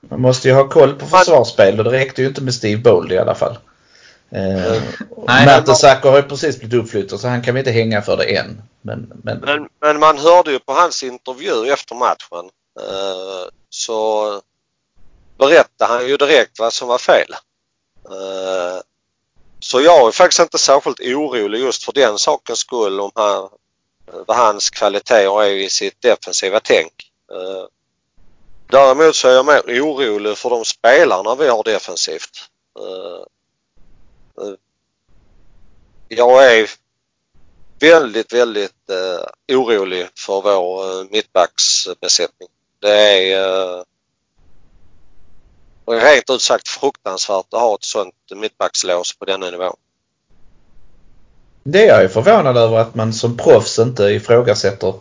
Man 0.00 0.20
måste 0.20 0.48
ju 0.48 0.54
ha 0.54 0.68
koll 0.68 0.94
på 0.94 1.06
försvarsspel 1.06 1.78
och 1.78 1.84
det 1.84 1.90
räckte 1.90 2.22
ju 2.22 2.28
inte 2.28 2.42
med 2.42 2.54
Steve 2.54 2.82
Bold 2.82 3.12
i 3.12 3.18
alla 3.18 3.34
fall. 3.34 3.58
Eh, 4.30 4.82
Mertesacker 5.26 6.10
har 6.10 6.16
ju 6.16 6.22
precis 6.22 6.58
blivit 6.58 6.84
uppflyttad 6.84 7.20
så 7.20 7.28
han 7.28 7.42
kan 7.42 7.54
vi 7.54 7.60
inte 7.60 7.70
hänga 7.70 8.02
för 8.02 8.16
det 8.16 8.36
än. 8.36 8.62
Men, 8.82 9.12
men... 9.22 9.38
men, 9.38 9.68
men 9.80 10.00
man 10.00 10.18
hörde 10.18 10.52
ju 10.52 10.58
på 10.58 10.72
hans 10.72 11.02
intervju 11.02 11.72
efter 11.72 11.94
matchen 11.94 12.50
eh, 12.80 13.48
så 13.68 14.26
berättade 15.38 15.92
han 15.92 16.08
ju 16.08 16.16
direkt 16.16 16.58
vad 16.58 16.72
som 16.72 16.88
var 16.88 16.98
fel. 16.98 17.34
Eh, 18.10 18.80
så 19.60 19.80
jag 19.80 20.08
är 20.08 20.12
faktiskt 20.12 20.40
inte 20.40 20.58
särskilt 20.58 21.00
orolig 21.00 21.58
just 21.58 21.84
för 21.84 21.92
den 21.92 22.18
sakens 22.18 22.58
skull 22.58 23.00
om 23.00 23.10
han, 23.14 23.44
eh, 24.06 24.20
vad 24.26 24.36
hans 24.36 24.70
kvaliteter 24.70 25.42
är 25.42 25.50
i 25.50 25.68
sitt 25.68 26.02
defensiva 26.02 26.60
tänk. 26.60 27.12
Eh, 27.32 27.66
däremot 28.66 29.16
så 29.16 29.28
är 29.28 29.32
jag 29.32 29.46
mer 29.46 29.82
orolig 29.82 30.38
för 30.38 30.50
de 30.50 30.64
spelarna 30.64 31.34
vi 31.34 31.48
har 31.48 31.62
defensivt. 31.64 32.48
Jag 36.08 36.54
är 36.58 36.70
väldigt, 37.80 38.32
väldigt 38.32 38.90
orolig 39.52 40.08
för 40.18 40.42
vår 40.42 41.04
mittbacksbesättning. 41.10 42.48
Det 42.80 43.32
är 43.32 43.84
och 45.84 45.94
rent 45.94 46.30
ut 46.30 46.42
sagt 46.42 46.68
fruktansvärt 46.68 47.46
att 47.50 47.60
ha 47.60 47.74
ett 47.74 47.84
sånt 47.84 48.14
mittbackslås 48.36 49.18
på 49.18 49.24
denna 49.24 49.50
nivå. 49.50 49.76
Det 51.64 51.88
är 51.88 51.88
jag 51.88 52.04
är 52.04 52.08
förvånad 52.08 52.56
över 52.56 52.78
att 52.78 52.94
man 52.94 53.12
som 53.12 53.36
proffs 53.36 53.78
inte 53.78 54.04
ifrågasätter 54.04 54.94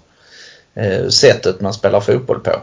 eh, 0.74 1.08
sättet 1.08 1.62
man 1.62 1.74
spelar 1.74 2.02
fotboll 2.02 2.40
på. 2.40 2.62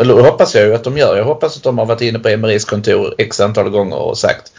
Eller 0.00 0.14
hoppas 0.14 0.54
jag 0.54 0.64
ju 0.64 0.74
att 0.74 0.84
de 0.84 0.98
gör. 0.98 1.16
Jag 1.16 1.24
hoppas 1.24 1.56
att 1.56 1.62
de 1.62 1.78
har 1.78 1.86
varit 1.86 2.00
inne 2.00 2.18
på 2.18 2.28
Emerys 2.28 2.64
kontor 2.64 3.14
x 3.18 3.40
antal 3.40 3.70
gånger 3.70 3.96
och 3.96 4.18
sagt 4.18 4.52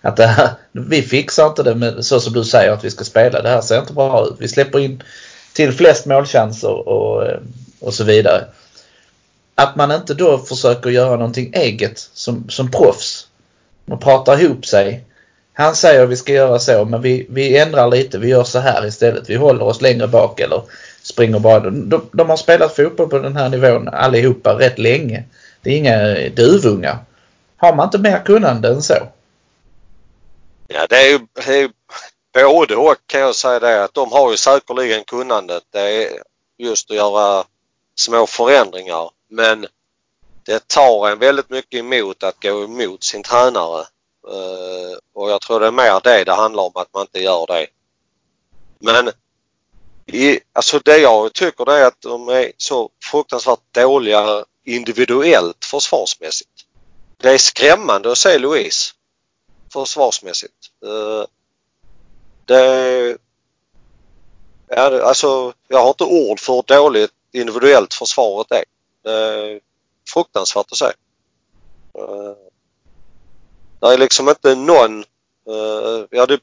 att 0.00 0.16
det 0.16 0.26
här, 0.26 0.50
vi 0.72 1.02
fixar 1.02 1.46
inte 1.46 1.62
det 1.62 1.74
med, 1.74 2.04
så 2.04 2.20
som 2.20 2.32
du 2.32 2.44
säger 2.44 2.72
att 2.72 2.84
vi 2.84 2.90
ska 2.90 3.04
spela. 3.04 3.42
Det 3.42 3.48
här 3.48 3.60
ser 3.60 3.80
inte 3.80 3.92
bra 3.92 4.26
ut. 4.26 4.34
Vi 4.38 4.48
släpper 4.48 4.78
in 4.78 5.02
till 5.52 5.72
flest 5.72 6.06
målchanser 6.06 6.88
och, 6.88 7.26
och 7.80 7.94
så 7.94 8.04
vidare 8.04 8.44
att 9.58 9.76
man 9.76 9.92
inte 9.92 10.14
då 10.14 10.38
försöker 10.38 10.90
göra 10.90 11.16
någonting 11.16 11.52
eget 11.54 11.98
som, 11.98 12.48
som 12.48 12.70
proffs. 12.70 13.26
Man 13.84 13.98
pratar 13.98 14.40
ihop 14.40 14.66
sig. 14.66 15.04
Han 15.52 15.76
säger 15.76 16.02
att 16.02 16.08
vi 16.08 16.16
ska 16.16 16.32
göra 16.32 16.58
så 16.58 16.84
men 16.84 17.02
vi, 17.02 17.26
vi 17.30 17.58
ändrar 17.58 17.90
lite. 17.90 18.18
Vi 18.18 18.28
gör 18.28 18.44
så 18.44 18.58
här 18.58 18.86
istället. 18.86 19.30
Vi 19.30 19.34
håller 19.34 19.64
oss 19.64 19.80
längre 19.80 20.08
bak 20.08 20.40
eller 20.40 20.62
springer 21.02 21.38
bara. 21.38 21.60
De, 21.60 22.08
de 22.12 22.30
har 22.30 22.36
spelat 22.36 22.76
fotboll 22.76 23.08
på 23.08 23.18
den 23.18 23.36
här 23.36 23.48
nivån 23.48 23.88
allihopa 23.88 24.58
rätt 24.58 24.78
länge. 24.78 25.24
Det 25.62 25.70
är 25.70 25.76
inga 25.76 26.28
duvungar. 26.28 26.98
Har 27.56 27.74
man 27.74 27.86
inte 27.86 27.98
mer 27.98 28.22
kunnande 28.24 28.68
än 28.68 28.82
så? 28.82 29.08
Ja 30.68 30.86
det 30.88 30.96
är 30.96 31.10
ju, 31.10 31.18
det 32.32 32.40
är 32.40 32.44
både 32.44 32.76
och 32.76 32.96
kan 33.06 33.20
jag 33.20 33.34
säga 33.34 33.60
det 33.60 33.84
att 33.84 33.94
de 33.94 34.12
har 34.12 34.30
ju 34.30 34.36
säkerligen 34.36 35.04
kunnandet. 35.04 35.62
Det 35.72 35.80
är 35.80 36.08
just 36.58 36.90
att 36.90 36.96
göra 36.96 37.44
små 37.96 38.26
förändringar 38.26 39.17
men 39.28 39.66
det 40.44 40.68
tar 40.68 41.10
en 41.10 41.18
väldigt 41.18 41.50
mycket 41.50 41.78
emot 41.78 42.22
att 42.22 42.42
gå 42.42 42.64
emot 42.64 43.04
sin 43.04 43.22
tränare. 43.22 43.80
Eh, 44.28 44.98
och 45.14 45.30
jag 45.30 45.40
tror 45.40 45.60
det 45.60 45.66
är 45.66 45.70
mer 45.70 46.00
det 46.04 46.24
det 46.24 46.32
handlar 46.32 46.62
om 46.62 46.72
att 46.74 46.94
man 46.94 47.02
inte 47.02 47.20
gör 47.20 47.46
det. 47.46 47.66
Men 48.78 49.10
i, 50.06 50.40
alltså 50.52 50.78
det 50.78 50.98
jag 50.98 51.32
tycker 51.32 51.64
det 51.64 51.72
är 51.72 51.86
att 51.86 52.00
de 52.00 52.28
är 52.28 52.52
så 52.56 52.90
fruktansvärt 53.10 53.74
dåliga 53.74 54.44
individuellt 54.64 55.64
försvarsmässigt. 55.64 56.50
Det 57.16 57.30
är 57.30 57.38
skrämmande 57.38 58.12
att 58.12 58.18
se 58.18 58.38
Louise 58.38 58.92
försvarsmässigt. 59.72 60.70
Eh, 60.84 61.26
det, 62.44 63.16
ja, 64.68 65.02
alltså, 65.02 65.52
jag 65.68 65.82
har 65.82 65.88
inte 65.88 66.04
ord 66.04 66.40
för 66.40 66.52
hur 66.52 66.62
dåligt 66.62 67.12
individuellt 67.32 67.94
försvaret 67.94 68.50
är. 68.50 68.64
Det 69.02 69.12
är 69.12 69.60
fruktansvärt 70.08 70.72
att 70.72 70.78
se. 70.78 70.92
Eh, 71.98 72.34
det 73.80 73.86
är 73.86 73.98
liksom 73.98 74.28
inte 74.28 74.54
någon... 74.54 75.00
Eh, 75.46 76.06
jag 76.10 76.20
hade, 76.20 76.38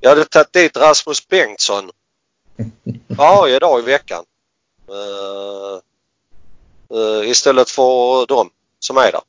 jag 0.00 0.10
hade 0.10 0.24
tagit 0.24 0.52
dit 0.52 0.76
Rasmus 0.76 1.28
Bengtsson 1.28 1.90
varje 3.06 3.58
dag 3.58 3.80
i 3.80 3.82
veckan. 3.82 4.24
Istället 7.24 7.70
för 7.70 8.26
dem 8.26 8.50
som 8.78 8.96
är 8.96 9.12
där. 9.12 9.20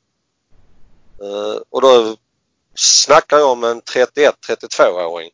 Och 1.70 1.80
då 1.80 2.16
snackar 2.74 3.38
jag 3.38 3.50
om 3.50 3.64
en 3.64 3.82
31-32-åring 3.82 5.30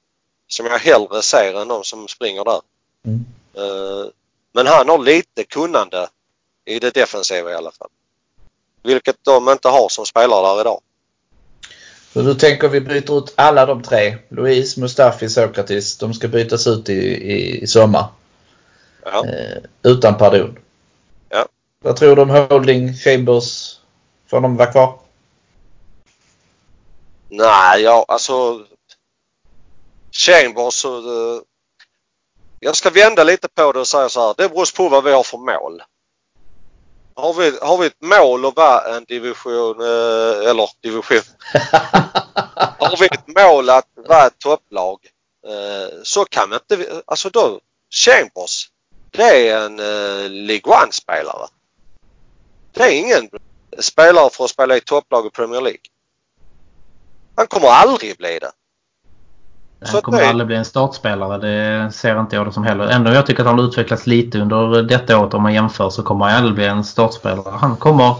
som 0.49 0.67
jag 0.67 0.79
hellre 0.79 1.23
ser 1.23 1.61
än 1.61 1.69
de 1.69 1.85
som 1.85 2.09
springer 2.09 2.45
där. 2.45 2.61
Mm. 3.05 3.25
men 4.53 4.67
han 4.67 4.89
har 4.89 4.99
lite 4.99 5.45
kunnande 5.45 6.09
i 6.67 6.79
det 6.79 6.91
defensiva 6.91 7.51
i 7.51 7.55
alla 7.55 7.71
fall. 7.71 7.89
Vilket 8.83 9.17
de 9.23 9.49
inte 9.49 9.69
har 9.69 9.89
som 9.89 10.07
spelare 10.07 10.55
där 10.55 10.61
idag. 10.61 10.81
Så 12.13 12.23
du 12.23 12.35
tänker 12.35 12.69
vi 12.69 12.81
byter 12.81 13.19
ut 13.19 13.35
alla 13.35 13.67
de 13.67 13.83
tre? 13.83 14.17
Louise, 14.29 14.81
Mustafi, 14.81 15.29
Sokratis. 15.29 15.99
De 15.99 16.15
ska 16.15 16.29
bytas 16.29 16.67
ut 16.67 16.89
i, 16.89 16.93
i, 17.33 17.63
i 17.63 17.67
sommar. 17.67 18.07
Ja. 19.05 19.27
Eh, 19.27 19.63
utan 19.83 20.19
pardon. 20.19 20.59
Ja. 21.29 21.47
Vad 21.83 21.97
tror 21.97 22.17
du 22.17 22.23
om 22.23 22.31
Holding, 22.31 22.95
Chambers? 22.95 23.81
Får 24.27 24.41
de 24.41 24.57
vara 24.57 24.73
kvar? 24.73 24.99
Nej, 27.29 27.83
ja 27.83 28.05
alltså 28.09 28.65
Chambers. 30.13 30.85
Uh, 30.85 31.41
jag 32.61 32.77
ska 32.77 32.91
vända 32.91 33.25
lite 33.25 33.49
på 33.49 33.73
det 33.73 33.81
och 33.81 33.89
säga 33.89 34.09
så 34.09 34.27
här. 34.27 34.35
Det 34.37 34.49
beror 34.49 34.77
på 34.77 34.89
vad 34.89 35.05
vi 35.05 35.13
har 35.13 35.23
för 35.23 35.39
mål 35.39 35.83
har 37.17 37.35
vi, 37.35 37.59
har 37.63 37.79
vi 37.79 37.87
ett 37.87 38.03
mål 38.03 38.45
att 38.45 38.57
vara 38.57 38.97
en 38.97 39.05
division, 39.05 39.81
eh, 39.81 40.51
eller 40.51 40.71
division. 40.83 41.23
har 42.79 42.97
vi 43.01 43.07
ett 43.07 43.27
mål 43.27 43.71
att 43.71 43.89
vara 43.95 44.27
ett 44.27 44.39
topplag 44.39 44.99
eh, 45.47 45.99
så 46.03 46.25
kan 46.25 46.51
vi 46.51 46.57
inte, 46.57 47.03
alltså 47.07 47.31
då, 47.31 47.61
Chambers, 47.91 48.71
det 49.11 49.49
är 49.49 49.67
en 49.67 49.81
eh, 49.81 50.31
League 50.31 50.73
One-spelare. 50.83 51.49
Det 52.73 52.83
är 52.83 52.99
ingen 52.99 53.31
spelare 53.79 54.31
för 54.31 54.45
att 54.45 54.51
spela 54.51 54.77
i 54.77 54.81
topplag 54.81 55.27
i 55.27 55.31
Premier 55.31 55.61
League. 55.61 55.81
Han 57.37 57.47
kommer 57.47 57.69
aldrig 57.69 58.17
bli 58.17 58.39
det. 58.39 58.53
Han 59.85 60.03
kommer 60.03 60.19
det... 60.19 60.29
aldrig 60.29 60.47
bli 60.47 60.57
en 60.57 60.65
startspelare. 60.65 61.39
Det 61.39 61.93
ser 61.93 62.21
inte 62.21 62.37
jag 62.37 62.47
det 62.47 62.53
som 62.53 62.65
heller. 62.65 62.89
Ändå 62.89 63.13
jag 63.13 63.27
tycker 63.27 63.43
att 63.43 63.47
han 63.47 63.59
har 63.59 63.67
utvecklats 63.67 64.07
lite 64.07 64.39
under 64.39 64.83
detta 64.83 65.19
året 65.19 65.35
om 65.35 65.43
man 65.43 65.55
jämför 65.55 65.91
så 65.91 66.03
kommer 66.03 66.25
han 66.25 66.37
aldrig 66.37 66.55
bli 66.55 66.67
en 66.67 66.85
startspelare. 66.85 67.55
Han 67.61 67.77
kommer... 67.77 68.15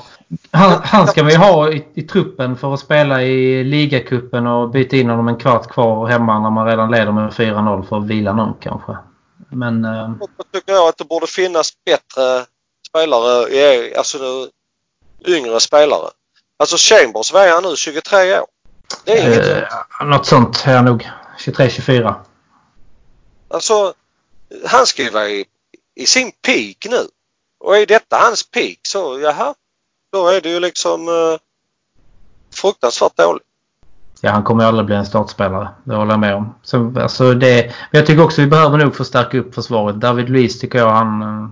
Han, 0.51 0.81
han 0.85 1.07
ska 1.07 1.23
vi 1.23 1.35
ha 1.35 1.71
i, 1.73 1.87
i, 1.95 2.03
truppen 2.03 2.57
för 2.57 2.75
att 2.75 2.81
spela 2.81 3.23
i 3.23 3.65
ligacupen 3.65 4.47
och 4.47 4.71
byta 4.71 4.97
in 4.97 5.11
honom 5.11 5.29
en 5.29 5.37
kvart 5.37 5.69
kvar 5.69 6.07
hemma 6.07 6.39
när 6.39 6.51
man 6.51 6.67
redan 6.67 6.91
leder 6.91 7.13
med 7.13 7.31
4-0 7.31 7.89
för 7.89 7.99
att 7.99 8.07
vila 8.07 8.33
någon 8.33 8.55
kanske. 8.61 8.97
Men... 9.49 9.85
Eh... 9.85 10.09
Då 10.09 10.45
tycker 10.53 10.73
jag 10.73 10.89
att 10.89 10.99
det 10.99 11.05
borde 11.05 11.27
finnas 11.27 11.73
bättre 11.85 12.45
spelare, 12.89 13.99
alltså 13.99 14.19
yngre 15.27 15.61
spelare. 15.61 16.11
Alltså 16.59 16.77
Chambers, 16.79 17.33
vad 17.33 17.43
är 17.43 17.53
han 17.53 17.63
nu? 17.63 17.77
23 17.77 18.39
år? 18.39 18.47
Det 19.05 19.19
är 19.19 19.27
inget 19.27 19.49
eh, 19.49 20.07
Något 20.07 20.27
sånt 20.27 20.65
är 20.67 20.75
jag 20.75 20.85
nog. 20.85 21.11
23-24. 21.47 22.15
Alltså, 23.49 23.95
han 24.67 24.87
ska 24.87 25.03
ju 25.03 25.11
vara 25.11 25.29
i, 25.29 25.45
i, 25.95 26.07
sin 26.07 26.33
peak 26.47 26.87
nu. 26.91 27.09
Och 27.61 27.77
är 27.77 27.87
detta 27.87 28.17
hans 28.17 28.51
peak 28.51 28.79
så 28.83 29.21
jaha, 29.21 29.55
då 30.13 30.29
är 30.29 30.41
det 30.41 30.49
ju 30.49 30.61
liksom 30.61 31.09
eh, 31.09 31.39
fruktansvärt 32.55 33.17
dåligt. 33.17 33.43
Ja, 34.21 34.31
han 34.31 34.43
kommer 34.43 34.65
aldrig 34.65 34.87
bli 34.87 34.97
en 34.97 35.07
startspelare. 35.07 35.69
Det 35.85 35.95
håller 35.95 36.13
jag 36.13 36.21
med 36.21 36.35
om. 36.35 36.55
Så, 36.63 36.93
alltså 37.01 37.35
det, 37.35 37.65
men 37.65 37.99
jag 37.99 38.07
tycker 38.07 38.25
också 38.25 38.41
vi 38.41 38.47
behöver 38.47 38.79
nog 38.79 38.97
förstärka 38.97 39.39
upp 39.39 39.55
försvaret. 39.55 40.01
David 40.01 40.29
Luiz 40.29 40.59
tycker 40.59 40.79
jag 40.79 40.91
han, 40.91 41.23
eh, 41.23 41.49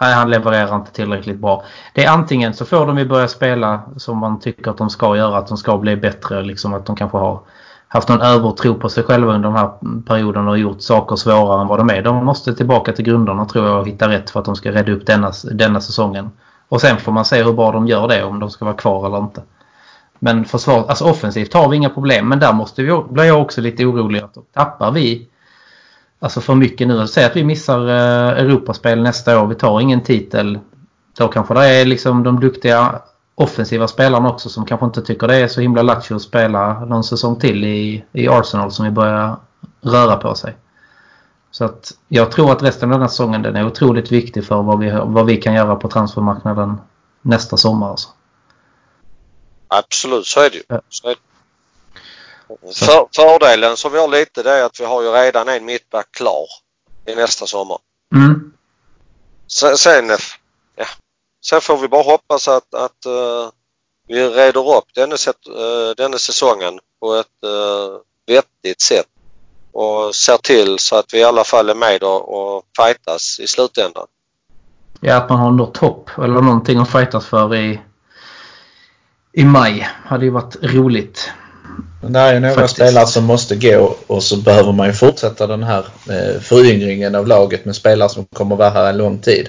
nej, 0.00 0.14
han 0.14 0.30
levererar 0.30 0.76
inte 0.76 0.92
tillräckligt 0.92 1.38
bra. 1.38 1.64
Det 1.94 2.04
är 2.04 2.10
antingen 2.10 2.54
så 2.54 2.64
får 2.64 2.86
de 2.86 2.98
ju 2.98 3.04
börja 3.04 3.28
spela 3.28 3.82
som 3.96 4.18
man 4.18 4.40
tycker 4.40 4.70
att 4.70 4.78
de 4.78 4.90
ska 4.90 5.16
göra. 5.16 5.38
Att 5.38 5.48
de 5.48 5.56
ska 5.56 5.78
bli 5.78 5.96
bättre. 5.96 6.42
Liksom 6.42 6.74
att 6.74 6.86
de 6.86 6.96
kanske 6.96 7.18
har 7.18 7.40
haft 7.88 8.08
någon 8.08 8.20
övertro 8.20 8.74
på 8.74 8.88
sig 8.88 9.04
själva 9.04 9.34
under 9.34 9.48
den 9.48 9.58
här 9.58 9.70
perioden 10.06 10.48
och 10.48 10.58
gjort 10.58 10.82
saker 10.82 11.16
svårare 11.16 11.60
än 11.60 11.66
vad 11.66 11.78
de 11.78 11.90
är. 11.90 12.02
De 12.02 12.24
måste 12.24 12.54
tillbaka 12.54 12.92
till 12.92 13.04
grunderna 13.04 13.44
tror 13.44 13.66
jag 13.66 13.80
och 13.80 13.86
hitta 13.86 14.08
rätt 14.08 14.30
för 14.30 14.40
att 14.40 14.46
de 14.46 14.56
ska 14.56 14.72
rädda 14.72 14.92
upp 14.92 15.06
denna, 15.06 15.32
denna 15.52 15.80
säsongen. 15.80 16.30
Och 16.68 16.80
sen 16.80 16.96
får 16.98 17.12
man 17.12 17.24
se 17.24 17.42
hur 17.42 17.52
bra 17.52 17.72
de 17.72 17.86
gör 17.86 18.08
det, 18.08 18.24
om 18.24 18.40
de 18.40 18.50
ska 18.50 18.64
vara 18.64 18.76
kvar 18.76 19.06
eller 19.06 19.18
inte. 19.18 19.42
Men 20.18 20.44
försvar, 20.44 20.84
alltså 20.88 21.04
offensivt 21.04 21.54
har 21.54 21.68
vi 21.68 21.76
inga 21.76 21.90
problem, 21.90 22.28
men 22.28 22.38
där 22.38 22.52
måste 22.52 22.82
vi, 22.82 23.02
blir 23.10 23.24
jag 23.24 23.42
också 23.42 23.60
lite 23.60 23.84
orolig 23.84 24.20
att 24.20 24.36
tappar 24.54 24.90
vi 24.90 25.28
alltså 26.18 26.40
för 26.40 26.54
mycket 26.54 26.88
nu. 26.88 27.06
Säg 27.06 27.24
att 27.24 27.36
vi 27.36 27.44
missar 27.44 27.88
eh, 27.88 28.44
Europaspel 28.44 29.02
nästa 29.02 29.40
år, 29.42 29.46
vi 29.46 29.54
tar 29.54 29.80
ingen 29.80 30.00
titel. 30.00 30.58
då 31.18 31.28
kanske 31.28 31.54
det 31.54 31.66
är 31.66 31.84
liksom 31.84 32.22
de 32.22 32.40
duktiga 32.40 33.00
offensiva 33.38 33.88
spelarna 33.88 34.28
också 34.28 34.48
som 34.48 34.66
kanske 34.66 34.86
inte 34.86 35.02
tycker 35.02 35.28
det 35.28 35.36
är 35.36 35.48
så 35.48 35.60
himla 35.60 35.82
lattjo 35.82 36.16
att 36.16 36.22
spela 36.22 36.84
någon 36.84 37.04
säsong 37.04 37.40
till 37.40 37.64
i, 37.64 38.04
i 38.12 38.28
Arsenal 38.28 38.72
som 38.72 38.84
vi 38.84 38.90
börjar 38.90 39.36
röra 39.80 40.16
på 40.16 40.34
sig. 40.34 40.56
Så 41.50 41.64
att 41.64 41.92
jag 42.08 42.32
tror 42.32 42.52
att 42.52 42.62
resten 42.62 42.88
av 42.88 42.92
den 42.92 43.00
här 43.00 43.08
säsongen 43.08 43.42
den 43.42 43.56
är 43.56 43.66
otroligt 43.66 44.12
viktig 44.12 44.46
för 44.46 44.62
vad 44.62 44.78
vi, 44.78 44.90
vad 45.04 45.26
vi 45.26 45.36
kan 45.36 45.54
göra 45.54 45.76
på 45.76 45.88
transfermarknaden 45.88 46.80
nästa 47.22 47.56
sommar. 47.56 47.90
Alltså. 47.90 48.08
Absolut, 49.68 50.26
så 50.26 50.40
är 50.40 50.50
det 50.50 50.56
ju. 50.56 50.80
Så 50.88 51.08
är 51.08 51.14
det. 51.14 51.20
För, 52.74 53.08
fördelen 53.16 53.76
som 53.76 53.92
vi 53.92 53.98
har 53.98 54.08
lite 54.08 54.42
det 54.42 54.50
är 54.50 54.64
att 54.64 54.80
vi 54.80 54.84
har 54.84 55.02
ju 55.02 55.08
redan 55.08 55.48
en 55.48 55.64
mittback 55.64 56.12
klar 56.12 56.46
i 57.06 57.14
nästa 57.14 57.46
sommar. 57.46 57.78
Mm. 58.14 58.52
Sen, 59.46 59.76
sen, 59.76 60.10
sen 61.44 61.60
får 61.60 61.78
vi 61.78 61.88
bara 61.88 62.02
hoppas 62.02 62.48
att, 62.48 62.74
att 62.74 63.06
uh, 63.06 63.50
vi 64.08 64.28
reder 64.28 64.76
upp 64.76 64.84
denna, 64.94 65.14
uh, 65.14 65.94
denna 65.96 66.18
säsongen 66.18 66.78
på 67.00 67.14
ett 67.14 67.26
uh, 67.46 67.98
vettigt 68.26 68.80
sätt 68.80 69.06
och 69.72 70.14
ser 70.14 70.36
till 70.36 70.78
så 70.78 70.96
att 70.96 71.14
vi 71.14 71.18
i 71.18 71.24
alla 71.24 71.44
fall 71.44 71.70
är 71.70 71.74
med 71.74 72.02
och, 72.02 72.56
och 72.56 72.64
fightas 72.76 73.40
i 73.40 73.46
slutändan. 73.46 74.06
Ja, 75.00 75.16
att 75.16 75.28
man 75.28 75.38
har 75.38 75.50
något 75.50 75.76
hopp 75.76 76.10
eller 76.18 76.40
någonting 76.40 76.78
att 76.78 76.92
fightas 76.92 77.26
för 77.26 77.54
i, 77.54 77.80
i 79.32 79.44
maj 79.44 79.88
hade 80.04 80.24
ju 80.24 80.30
varit 80.30 80.56
roligt. 80.62 81.30
Men 82.02 82.12
det 82.12 82.18
är 82.18 82.34
ju 82.34 82.40
några 82.40 82.54
Faktiskt. 82.54 82.74
spelare 82.74 83.06
som 83.06 83.24
måste 83.24 83.56
gå 83.56 83.96
och 84.06 84.22
så 84.22 84.36
behöver 84.36 84.72
man 84.72 84.86
ju 84.86 84.92
fortsätta 84.92 85.46
den 85.46 85.62
här 85.62 85.86
eh, 86.10 86.40
föryngringen 86.40 87.14
av 87.14 87.26
laget 87.26 87.64
med 87.64 87.76
spelare 87.76 88.08
som 88.08 88.24
kommer 88.24 88.56
vara 88.56 88.70
här 88.70 88.90
en 88.90 88.96
lång 88.96 89.18
tid. 89.18 89.48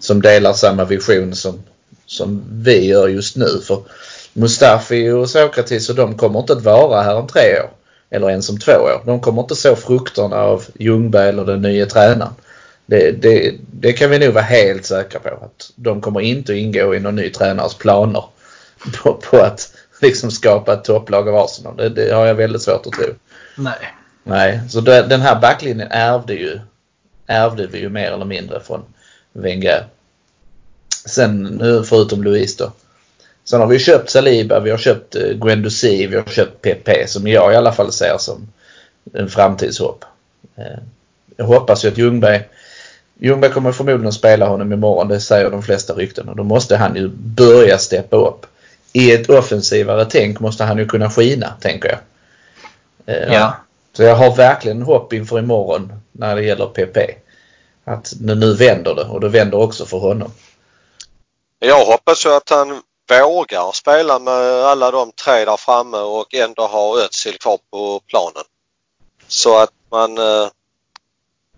Som 0.00 0.22
delar 0.22 0.52
samma 0.52 0.84
vision 0.84 1.34
som, 1.34 1.62
som 2.06 2.44
vi 2.50 2.86
gör 2.86 3.08
just 3.08 3.36
nu. 3.36 3.60
För 3.66 3.82
Mustafi 4.32 5.10
och 5.10 5.30
Sokratis 5.30 5.90
och 5.90 5.96
de 5.96 6.16
kommer 6.16 6.40
inte 6.40 6.52
att 6.52 6.62
vara 6.62 7.02
här 7.02 7.16
om 7.16 7.26
tre 7.26 7.60
år. 7.60 7.70
Eller 8.10 8.30
ens 8.30 8.50
om 8.50 8.58
två 8.58 8.72
år. 8.72 9.02
De 9.06 9.20
kommer 9.20 9.42
inte 9.42 9.56
så 9.56 9.76
frukterna 9.76 10.36
av 10.36 10.64
Ljungberg 10.78 11.28
eller 11.28 11.44
den 11.44 11.62
nya 11.62 11.86
tränaren. 11.86 12.32
Det, 12.86 13.22
det, 13.22 13.54
det, 13.72 13.92
kan 13.92 14.10
vi 14.10 14.18
nog 14.18 14.34
vara 14.34 14.44
helt 14.44 14.84
säkra 14.84 15.20
på. 15.20 15.28
Att 15.28 15.70
de 15.76 16.00
kommer 16.00 16.20
inte 16.20 16.52
att 16.52 16.58
ingå 16.58 16.94
i 16.94 17.00
någon 17.00 17.16
ny 17.16 17.30
tränares 17.30 17.74
planer 17.74 18.24
på, 19.02 19.14
på 19.14 19.36
att 19.36 19.72
liksom 20.02 20.30
skapa 20.30 20.72
ett 20.72 20.84
topplag 20.84 21.28
av 21.28 21.36
Arsenal. 21.36 21.76
Det, 21.76 21.88
det 21.88 22.14
har 22.14 22.26
jag 22.26 22.34
väldigt 22.34 22.62
svårt 22.62 22.86
att 22.86 22.92
tro. 22.92 23.06
Nej. 23.56 23.94
Nej, 24.22 24.60
så 24.68 24.80
den 24.80 25.20
här 25.20 25.40
backlinjen 25.40 25.88
ärvde 25.90 26.34
ju 26.34 26.60
ärvde 27.26 27.66
vi 27.66 27.78
ju 27.78 27.88
mer 27.88 28.10
eller 28.12 28.24
mindre 28.24 28.60
från 28.60 28.84
Wenger. 29.32 29.84
Sen 31.06 31.42
nu 31.42 31.82
förutom 31.84 32.22
Louise 32.22 32.64
då. 32.64 32.72
Sen 33.44 33.60
har 33.60 33.66
vi 33.66 33.78
köpt 33.78 34.10
Saliba, 34.10 34.60
vi 34.60 34.70
har 34.70 34.78
köpt 34.78 35.16
eh, 35.16 35.28
Guendouzi, 35.28 36.06
vi 36.06 36.16
har 36.16 36.24
köpt 36.24 36.62
PP 36.62 37.08
som 37.08 37.26
jag 37.26 37.52
i 37.52 37.56
alla 37.56 37.72
fall 37.72 37.92
ser 37.92 38.18
som 38.18 38.48
en 39.12 39.28
framtidshopp. 39.28 40.04
Eh, 40.56 40.78
jag 41.36 41.44
hoppas 41.44 41.84
ju 41.84 41.88
att 41.88 41.98
Ljungberg 41.98 42.44
Ljungberg 43.22 43.52
kommer 43.52 43.72
förmodligen 43.72 44.08
att 44.08 44.14
spela 44.14 44.46
honom 44.46 44.72
imorgon, 44.72 45.08
det 45.08 45.20
säger 45.20 45.50
de 45.50 45.62
flesta 45.62 45.92
rykten. 45.92 46.28
Och 46.28 46.36
då 46.36 46.42
måste 46.42 46.76
han 46.76 46.96
ju 46.96 47.08
börja 47.14 47.78
steppa 47.78 48.16
upp 48.16 48.46
i 48.92 49.12
ett 49.12 49.30
offensivare 49.30 50.04
tänk 50.04 50.40
måste 50.40 50.64
han 50.64 50.78
ju 50.78 50.86
kunna 50.86 51.10
skina, 51.10 51.52
tänker 51.60 51.88
jag. 51.88 51.98
Eh, 53.16 53.34
ja. 53.34 53.56
Så 53.92 54.02
jag 54.02 54.16
har 54.16 54.36
verkligen 54.36 54.82
hopp 54.82 55.12
inför 55.12 55.38
imorgon 55.38 55.92
när 56.12 56.36
det 56.36 56.42
gäller 56.42 56.66
PP. 56.66 56.98
Att 57.84 58.12
nu, 58.20 58.34
nu 58.34 58.54
vänder 58.54 58.94
det 58.94 59.04
och 59.04 59.20
det 59.20 59.28
vänder 59.28 59.58
också 59.58 59.86
för 59.86 59.98
honom. 59.98 60.32
Jag 61.58 61.84
hoppas 61.84 62.26
ju 62.26 62.30
att 62.30 62.50
han 62.50 62.82
vågar 63.08 63.72
spela 63.72 64.18
med 64.18 64.64
alla 64.64 64.90
de 64.90 65.12
tre 65.12 65.44
där 65.44 65.56
framme 65.56 65.98
och 65.98 66.34
ändå 66.34 66.66
ha 66.66 66.98
Özil 66.98 67.38
kvar 67.38 67.58
på 67.70 68.00
planen. 68.06 68.44
Så 69.26 69.58
att 69.58 69.72
man, 69.90 70.18
eh, 70.18 70.48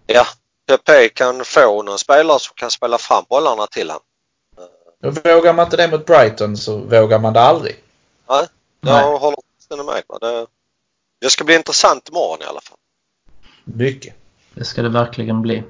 ja, 0.07 0.27
PP 0.67 1.09
kan 1.09 1.45
få 1.45 1.83
någon 1.83 1.99
spelare 1.99 2.39
som 2.39 2.55
kan 2.55 2.71
spela 2.71 2.99
fram 2.99 3.25
bollarna 3.29 3.67
till 3.67 3.91
honom. 3.91 4.03
Vågar 5.25 5.53
man 5.53 5.65
inte 5.65 5.77
det 5.77 5.89
mot 5.89 6.07
Brighton 6.07 6.57
så 6.57 6.79
vågar 6.79 7.19
man 7.19 7.33
det 7.33 7.41
aldrig. 7.41 7.77
Nej, 8.29 8.47
jag 8.81 8.93
Nej. 8.93 9.19
håller 9.19 9.85
med. 9.85 10.03
Det, 10.21 10.47
det 11.21 11.31
ska 11.31 11.45
bli 11.45 11.55
intressant 11.55 12.09
imorgon 12.09 12.39
i 12.43 12.45
alla 12.45 12.61
fall. 12.61 12.79
Mycket. 13.65 14.15
Det 14.55 14.65
ska 14.65 14.83
det 14.83 14.89
verkligen 14.89 15.43
bli. 15.43 15.63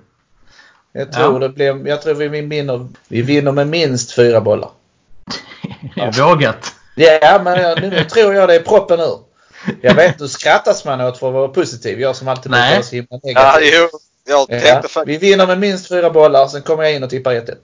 Jag 0.93 1.13
tror, 1.13 1.33
ja. 1.33 1.39
det 1.39 1.49
blir, 1.49 1.89
jag 1.89 2.03
tror 2.03 2.15
vi 2.15 2.29
vinner, 2.29 2.89
vi 3.09 3.23
vinner 3.23 3.53
med 3.53 3.69
minst 3.69 4.13
fyra 4.13 4.41
bollar. 4.41 4.71
Vågat. 6.19 6.75
Ja, 6.95 7.41
men 7.45 7.91
nu 7.91 8.05
tror 8.05 8.35
jag 8.35 8.49
det 8.49 8.55
är 8.55 8.61
proppen 8.61 9.01
ur. 9.01 9.19
Jag 9.81 9.95
vet, 9.95 10.21
nu 10.21 10.29
skrattas 10.29 10.85
man 10.85 11.01
åt 11.01 11.19
för 11.19 11.29
att 11.29 11.35
vara 11.35 11.49
positiv. 11.49 12.01
Jag 12.01 12.17
som 12.17 12.29
alltid 12.29 12.53
brukar 12.53 12.71
vara 12.71 12.83
så 12.83 12.97
himla 12.97 13.21
negativ. 13.23 13.75
Ja, 13.75 13.89
jo. 13.91 13.99
Jag 14.49 14.83
ja. 14.95 15.05
Vi 15.07 15.19
vinner 15.19 15.47
med 15.47 15.59
minst 15.59 15.89
fyra 15.89 16.11
bollar, 16.11 16.49
sen 16.49 16.63
kommer 16.63 16.83
jag 16.83 16.95
in 16.95 17.05
och 17.05 17.11
tippar 17.11 17.35
1-1. 17.35 17.57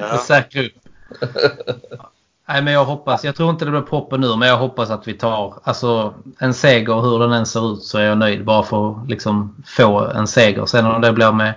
ja. 0.00 0.18
Säkra 0.26 0.62
upp. 0.62 0.72
Nej, 2.48 2.62
men 2.62 2.72
jag 2.72 2.84
hoppas. 2.84 3.24
Jag 3.24 3.36
tror 3.36 3.50
inte 3.50 3.64
det 3.64 3.70
blir 3.70 3.80
proppen 3.80 4.20
nu, 4.20 4.36
men 4.36 4.48
jag 4.48 4.56
hoppas 4.56 4.90
att 4.90 5.08
vi 5.08 5.14
tar 5.14 5.54
alltså, 5.62 6.14
en 6.38 6.54
seger. 6.54 7.00
Hur 7.00 7.18
den 7.18 7.32
än 7.32 7.46
ser 7.46 7.72
ut 7.72 7.82
så 7.82 7.98
är 7.98 8.02
jag 8.02 8.18
nöjd 8.18 8.44
bara 8.44 8.62
för 8.62 8.90
att 8.90 9.08
liksom, 9.08 9.62
få 9.66 9.98
en 10.00 10.26
seger. 10.26 10.66
Sen 10.66 10.86
om 10.86 11.00
det 11.00 11.12
blir 11.12 11.32
med 11.32 11.54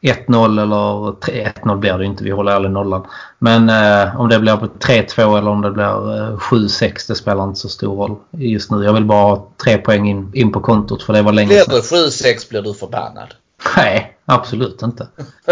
1-0 0.00 0.62
eller 0.62 1.12
1-0 1.12 1.76
blir 1.76 1.98
det 1.98 2.04
inte. 2.04 2.24
Vi 2.24 2.30
håller 2.30 2.52
aldrig 2.52 2.72
nollan. 2.72 3.06
Men 3.38 3.68
eh, 3.70 4.20
om 4.20 4.28
det 4.28 4.38
blir 4.38 4.52
3-2 4.52 5.38
eller 5.38 5.50
om 5.50 5.62
det 5.62 5.70
blir 5.70 6.18
eh, 6.18 6.36
7-6 6.36 7.08
det 7.08 7.14
spelar 7.14 7.44
inte 7.44 7.60
så 7.60 7.68
stor 7.68 7.96
roll 7.96 8.16
just 8.30 8.70
nu. 8.70 8.84
Jag 8.84 8.92
vill 8.92 9.04
bara 9.04 9.22
ha 9.22 9.48
tre 9.64 9.78
poäng 9.78 10.08
in, 10.08 10.30
in 10.34 10.52
på 10.52 10.60
kontot 10.60 11.02
för 11.02 11.12
det 11.12 11.22
var 11.22 11.32
länge 11.32 11.54
sedan. 11.54 11.64
Blir 11.68 11.76
det 11.76 12.08
7-6 12.08 12.48
blir 12.50 12.62
du 12.62 12.74
förbannad. 12.74 13.34
Nej, 13.76 14.16
absolut 14.24 14.82
inte. 14.82 15.08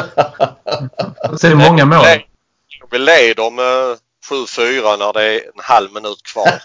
Så 1.37 1.47
är 1.47 1.51
det 1.51 1.71
många 1.71 1.85
mål. 1.85 2.05
Vi 2.91 2.99
leder 2.99 3.51
med 3.51 3.99
7-4 4.31 4.99
när 4.99 5.13
det 5.13 5.23
är 5.23 5.41
en 5.41 5.63
halv 5.63 5.93
minut 5.93 6.23
kvar. 6.33 6.63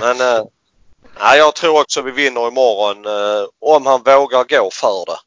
Men 0.00 0.20
äh, 0.20 1.36
jag 1.36 1.54
tror 1.54 1.80
också 1.80 2.02
vi 2.02 2.10
vinner 2.10 2.48
imorgon 2.48 3.06
äh, 3.06 3.44
om 3.60 3.86
han 3.86 4.02
vågar 4.02 4.44
gå 4.44 4.70
för 4.72 5.04
det. 5.06 5.18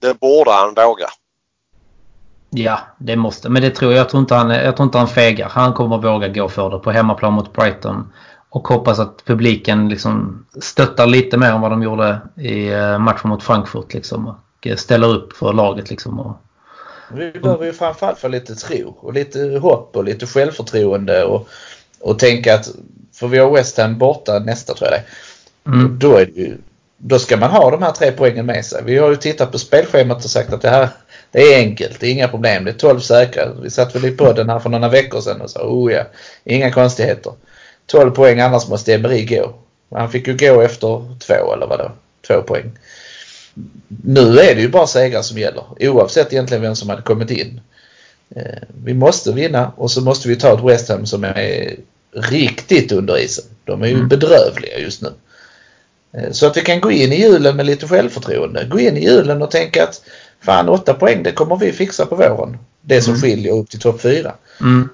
Det 0.00 0.20
borde 0.20 0.50
han 0.50 0.74
våga. 0.74 1.06
Ja, 2.50 2.80
det 2.98 3.16
måste. 3.16 3.48
Men 3.48 3.62
det 3.62 3.70
tror 3.70 3.92
jag. 3.92 4.00
Jag 4.00 4.08
tror 4.08 4.20
inte 4.20 4.34
han, 4.34 4.50
jag 4.50 4.76
tror 4.76 4.84
inte 4.84 4.98
han 4.98 5.08
fegar. 5.08 5.48
Han 5.48 5.72
kommer 5.72 5.98
våga 5.98 6.28
gå 6.28 6.48
för 6.48 6.70
det 6.70 6.78
på 6.78 6.90
hemmaplan 6.90 7.32
mot 7.32 7.52
Brighton. 7.52 8.12
Och 8.50 8.68
hoppas 8.68 8.98
att 8.98 9.24
publiken 9.24 9.88
liksom 9.88 10.46
stöttar 10.60 11.06
lite 11.06 11.36
mer 11.36 11.52
än 11.52 11.60
vad 11.60 11.70
de 11.70 11.82
gjorde 11.82 12.20
i 12.36 12.68
eh, 12.68 12.98
matchen 12.98 13.28
mot 13.28 13.42
Frankfurt. 13.42 13.94
Liksom, 13.94 14.26
och 14.28 14.66
eh, 14.66 14.76
ställer 14.76 15.08
upp 15.08 15.32
för 15.32 15.52
laget. 15.52 15.90
Liksom, 15.90 16.20
och, 16.20 16.42
vi 17.12 17.32
behöver 17.32 17.66
ju 17.66 17.72
framförallt 17.72 18.18
få 18.18 18.28
lite 18.28 18.54
tro 18.54 18.96
och 19.00 19.12
lite 19.12 19.58
hopp 19.62 19.96
och 19.96 20.04
lite 20.04 20.26
självförtroende 20.26 21.24
och, 21.24 21.48
och 22.00 22.18
tänka 22.18 22.54
att, 22.54 22.68
för 23.14 23.28
vi 23.28 23.38
har 23.38 23.50
West 23.50 23.78
Ham 23.78 23.98
borta 23.98 24.38
nästa 24.38 24.74
tror 24.74 24.90
jag 24.90 25.00
det 25.00 25.04
mm. 25.70 25.98
Då 25.98 26.16
är 26.16 26.26
det 26.26 26.40
ju, 26.40 26.56
då 26.96 27.18
ska 27.18 27.36
man 27.36 27.50
ha 27.50 27.70
de 27.70 27.82
här 27.82 27.92
tre 27.92 28.12
poängen 28.12 28.46
med 28.46 28.64
sig. 28.64 28.82
Vi 28.84 28.98
har 28.98 29.10
ju 29.10 29.16
tittat 29.16 29.52
på 29.52 29.58
spelschemat 29.58 30.24
och 30.24 30.30
sagt 30.30 30.52
att 30.52 30.62
det 30.62 30.70
här 30.70 30.88
det 31.30 31.40
är 31.40 31.58
enkelt, 31.58 32.00
det 32.00 32.06
är 32.06 32.12
inga 32.12 32.28
problem. 32.28 32.64
Det 32.64 32.70
är 32.70 32.74
12 32.74 33.00
säkra. 33.00 33.52
Vi 33.62 33.70
satt 33.70 33.94
väl 33.94 34.04
i 34.04 34.10
podden 34.10 34.48
här 34.48 34.58
för 34.58 34.70
några 34.70 34.88
veckor 34.88 35.20
sedan 35.20 35.40
och 35.40 35.50
sa 35.50 35.60
oh 35.60 35.92
ja, 35.92 36.02
inga 36.44 36.72
konstigheter. 36.72 37.32
12 37.86 38.10
poäng 38.10 38.40
annars 38.40 38.68
måste 38.68 38.94
Emery 38.94 39.24
gå. 39.24 39.54
Han 39.90 40.10
fick 40.10 40.26
ju 40.26 40.36
gå 40.36 40.60
efter 40.60 41.18
två 41.18 41.54
eller 41.54 41.66
vadå? 41.66 41.90
Två 42.26 42.42
poäng. 42.42 42.72
Nu 44.04 44.38
är 44.38 44.54
det 44.54 44.60
ju 44.60 44.68
bara 44.68 44.86
segrar 44.86 45.22
som 45.22 45.38
gäller 45.38 45.64
oavsett 45.80 46.32
egentligen 46.32 46.62
vem 46.62 46.76
som 46.76 46.88
hade 46.88 47.02
kommit 47.02 47.30
in. 47.30 47.60
Eh, 48.36 48.62
vi 48.84 48.94
måste 48.94 49.32
vinna 49.32 49.72
och 49.76 49.90
så 49.90 50.00
måste 50.00 50.28
vi 50.28 50.36
ta 50.36 50.54
ett 50.54 50.64
West 50.64 50.88
Ham 50.88 51.06
som 51.06 51.24
är 51.24 51.76
riktigt 52.12 52.92
under 52.92 53.18
isen. 53.18 53.44
De 53.64 53.82
är 53.82 53.86
ju 53.86 53.94
mm. 53.94 54.08
bedrövliga 54.08 54.78
just 54.78 55.02
nu. 55.02 55.12
Eh, 56.12 56.32
så 56.32 56.46
att 56.46 56.56
vi 56.56 56.60
kan 56.60 56.80
gå 56.80 56.90
in 56.90 57.12
i 57.12 57.20
julen 57.20 57.56
med 57.56 57.66
lite 57.66 57.88
självförtroende. 57.88 58.64
Gå 58.64 58.80
in 58.80 58.96
i 58.96 59.04
julen 59.04 59.42
och 59.42 59.50
tänka 59.50 59.84
att 59.84 60.02
fan 60.40 60.68
åtta 60.68 60.94
poäng 60.94 61.22
det 61.22 61.32
kommer 61.32 61.56
vi 61.56 61.72
fixa 61.72 62.06
på 62.06 62.14
våren. 62.14 62.58
Det 62.80 63.02
som 63.02 63.14
mm. 63.14 63.22
skiljer 63.22 63.52
upp 63.52 63.70
till 63.70 63.80
topp 63.80 64.00
fyra. 64.00 64.34
Mm. 64.60 64.88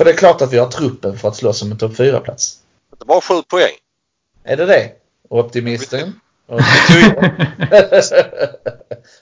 För 0.00 0.04
det 0.04 0.10
är 0.10 0.16
klart 0.16 0.42
att 0.42 0.52
vi 0.52 0.58
har 0.58 0.68
truppen 0.68 1.18
för 1.18 1.28
att 1.28 1.36
slåss 1.36 1.62
om 1.62 1.72
en 1.72 1.78
topp 1.78 1.92
4-plats. 1.92 2.58
Det 2.98 3.04
var 3.06 3.20
sju 3.20 3.42
poäng. 3.42 3.72
Är 4.44 4.56
det 4.56 4.66
det? 4.66 4.90
Optimisten? 5.28 6.12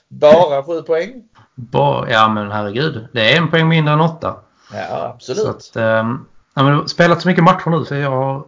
Bara 0.07 0.63
sju 0.63 0.81
poäng? 0.81 1.23
Bara, 1.55 2.09
ja 2.11 2.29
men 2.29 2.51
herregud. 2.51 3.07
Det 3.13 3.33
är 3.33 3.37
en 3.37 3.49
poäng 3.51 3.67
mindre 3.67 3.93
än 3.93 4.01
åtta. 4.01 4.35
Ja 4.73 5.13
absolut. 5.15 5.41
Så 5.43 5.49
att, 5.49 5.75
ähm, 5.75 6.25
jag 6.53 6.63
har 6.63 6.85
spelat 6.87 7.21
så 7.21 7.27
mycket 7.27 7.43
matcher 7.43 7.69
nu 7.69 7.85
så 7.85 7.95
jag 7.95 8.11
har 8.11 8.43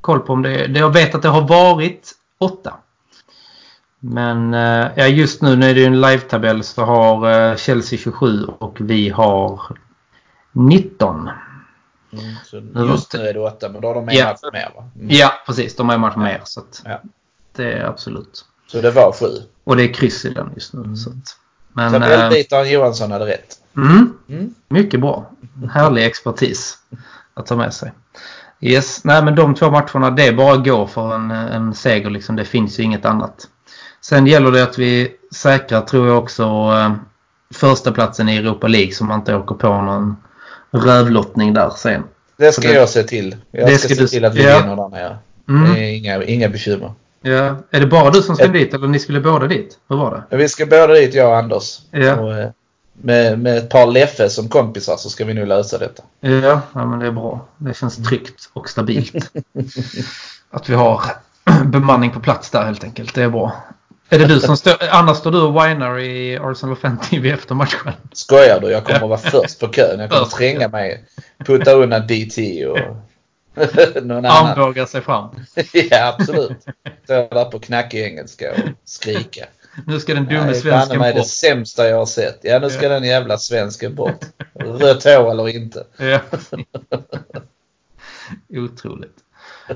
koll 0.00 0.20
på 0.20 0.32
om 0.32 0.42
det, 0.42 0.66
det 0.66 0.80
Jag 0.80 0.92
vet 0.92 1.14
att 1.14 1.22
det 1.22 1.28
har 1.28 1.48
varit 1.48 2.12
åtta. 2.38 2.74
Men 4.00 4.54
eh, 4.54 4.86
ja, 4.96 5.06
just 5.06 5.42
nu 5.42 5.56
när 5.56 5.74
det 5.74 5.82
är 5.82 5.86
en 5.86 6.00
live-tabell 6.00 6.62
så 6.62 6.84
har 6.84 7.30
eh, 7.50 7.56
Chelsea 7.56 7.98
27 7.98 8.44
och 8.44 8.76
vi 8.80 9.08
har 9.08 9.60
19. 10.52 11.30
Mm, 12.12 12.24
så 12.44 12.56
just 12.92 13.14
nu 13.14 13.20
är 13.28 13.34
det 13.34 13.40
8 13.40 13.68
men 13.68 13.80
då 13.80 13.88
har 13.88 13.94
de 13.94 14.08
en 14.08 14.14
Ja. 14.16 14.24
match 14.28 14.52
mer 14.52 14.72
va? 14.76 14.88
Mm. 14.96 15.06
Ja, 15.10 15.32
precis. 15.46 15.76
De 15.76 15.88
har 15.88 15.94
en 15.94 16.00
match 16.00 16.16
mer. 16.16 16.40
Så 16.44 16.60
att 16.60 16.82
Ja. 16.84 17.00
Det 17.60 17.72
är 17.72 17.84
absolut. 17.84 18.44
Så 18.66 18.80
det 18.80 18.90
var 18.90 19.12
7. 19.12 19.26
Och 19.64 19.76
det 19.76 19.82
är 19.84 19.94
kryss 19.94 20.24
i 20.24 20.28
den 20.30 20.50
just 20.54 20.72
nu. 20.74 20.96
Så 20.96 21.10
att, 21.10 21.16
men, 21.72 21.94
eh, 21.94 22.00
Tabellbitaren 22.00 22.70
Johansson 22.70 23.10
hade 23.10 23.26
rätt. 23.26 23.56
mm, 23.76 24.12
Mm. 24.28 24.54
mycket 24.68 25.00
bra. 25.00 25.30
Härlig 25.72 26.04
expertis 26.06 26.78
att 27.34 27.46
ta 27.46 27.56
med 27.56 27.74
sig. 27.74 27.92
Yes, 28.60 29.04
nej 29.04 29.24
men 29.24 29.34
de 29.34 29.54
två 29.54 29.70
matcherna 29.70 30.10
det 30.10 30.26
är 30.26 30.32
bara 30.32 30.52
att 30.54 30.64
gå 30.64 30.86
för 30.86 31.14
en, 31.14 31.30
en 31.30 31.74
seger 31.74 32.10
liksom. 32.10 32.36
Det 32.36 32.44
finns 32.44 32.78
ju 32.78 32.82
inget 32.82 33.04
annat. 33.04 33.48
Sen 34.00 34.26
gäller 34.26 34.50
det 34.52 34.62
att 34.62 34.78
vi 34.78 35.12
säkrar 35.34 35.80
tror 35.80 36.08
jag 36.08 36.18
också 36.18 36.42
eh, 36.42 36.92
första 37.54 37.92
platsen 37.92 38.28
i 38.28 38.36
Europa 38.36 38.68
League 38.68 38.92
så 38.92 39.04
man 39.04 39.18
inte 39.20 39.34
åker 39.34 39.54
på 39.54 39.68
någon 39.82 40.16
rövlottning 40.70 41.54
där 41.54 41.70
sen. 41.70 42.02
Det 42.36 42.52
ska 42.52 42.68
det- 42.68 42.74
jag 42.74 42.88
se 42.88 43.02
till. 43.02 43.36
Jag 43.50 43.68
det 43.68 43.78
ska, 43.78 43.88
ska 43.88 43.94
se 43.94 44.00
du- 44.02 44.08
till 44.08 44.24
att 44.24 44.34
vi 44.34 44.44
ja. 44.44 44.60
vinner 44.60 44.76
där 44.76 44.88
nere. 44.88 45.18
Mm. 45.48 45.74
Det 45.74 45.80
är 45.80 45.96
inga, 45.96 46.22
inga 46.24 46.48
bekymmer. 46.48 46.92
Ja. 47.22 47.56
Är 47.70 47.80
det 47.80 47.86
bara 47.86 48.10
du 48.10 48.22
som 48.22 48.36
ska 48.36 48.46
dit 48.46 48.74
eller 48.74 48.88
ni 48.88 48.98
skulle 48.98 49.20
båda 49.20 49.46
dit? 49.46 49.78
Hur 49.88 49.96
var 49.96 50.26
det? 50.30 50.36
Vi 50.36 50.48
ska 50.48 50.66
båda 50.66 50.86
dit, 50.86 51.14
jag 51.14 51.28
och 51.28 51.36
Anders. 51.36 51.78
Ja. 51.90 52.16
Och, 52.16 52.38
eh, 52.38 52.50
med, 53.02 53.38
med 53.38 53.58
ett 53.58 53.68
par 53.68 53.86
Leffe 53.86 54.30
som 54.30 54.48
kompisar 54.48 54.96
så 54.96 55.10
ska 55.10 55.24
vi 55.24 55.34
nu 55.34 55.46
lösa 55.46 55.78
detta. 55.78 56.02
Ja, 56.20 56.60
ja 56.72 56.86
men 56.86 56.98
det 56.98 57.06
är 57.06 57.10
bra. 57.12 57.46
Det 57.56 57.76
känns 57.76 57.96
tryggt 58.08 58.50
och 58.52 58.68
stabilt. 58.68 59.14
Att 60.50 60.68
vi 60.68 60.74
har 60.74 61.02
bemanning 61.64 62.10
på 62.10 62.20
plats 62.20 62.50
där 62.50 62.64
helt 62.64 62.84
enkelt. 62.84 63.14
Det 63.14 63.22
är 63.22 63.28
bra. 63.28 63.52
Är 64.08 64.18
det 64.18 64.26
du 64.26 64.40
som 64.40 64.56
står... 64.56 64.74
Annars 64.90 65.16
står 65.16 65.30
du 65.30 65.40
och 65.40 65.54
whinar 65.54 65.98
i 65.98 66.38
Arsenal 66.38 66.76
Fan 66.76 66.98
TV 66.98 67.30
efter 67.30 67.54
matchen. 67.54 67.92
Skojar 68.12 68.60
du? 68.60 68.70
Jag 68.70 68.84
kommer 68.84 69.00
att 69.00 69.08
vara 69.08 69.18
först 69.18 69.60
på 69.60 69.68
kön. 69.68 70.00
Jag 70.00 70.10
kommer 70.10 70.24
Först. 70.24 70.36
tränga 70.36 70.68
mig. 70.68 71.04
Putta 71.46 71.72
undan 71.72 72.06
DT 72.06 72.66
och 72.66 72.78
någon 74.02 74.10
annan. 74.24 74.46
Armbågar 74.46 74.86
sig 74.86 75.00
fram. 75.02 75.28
ja, 75.90 76.14
absolut. 76.18 76.58
Stå 77.04 77.28
där 77.30 77.44
på 77.44 77.58
knackig 77.58 78.00
engelska 78.04 78.50
och 78.52 78.58
skrika. 78.84 79.44
Nu 79.86 80.00
ska 80.00 80.14
den 80.14 80.24
dumme 80.24 80.44
Nej, 80.44 80.54
svensken 80.54 80.98
mig 80.98 81.12
det 81.12 81.18
bort. 81.20 81.28
sämsta 81.28 81.88
jag 81.88 81.96
har 81.96 82.06
sett. 82.06 82.38
Ja, 82.42 82.58
nu 82.58 82.70
ska 82.70 82.82
Ja. 82.82 82.88
den 82.88 83.04
jävla 83.04 83.38
svensken 83.38 83.94
bort. 83.94 84.24
Rött 84.54 85.04
hår 85.04 85.30
eller 85.30 85.48
inte. 85.48 85.84
Ja. 85.98 86.18
Otroligt. 88.48 89.16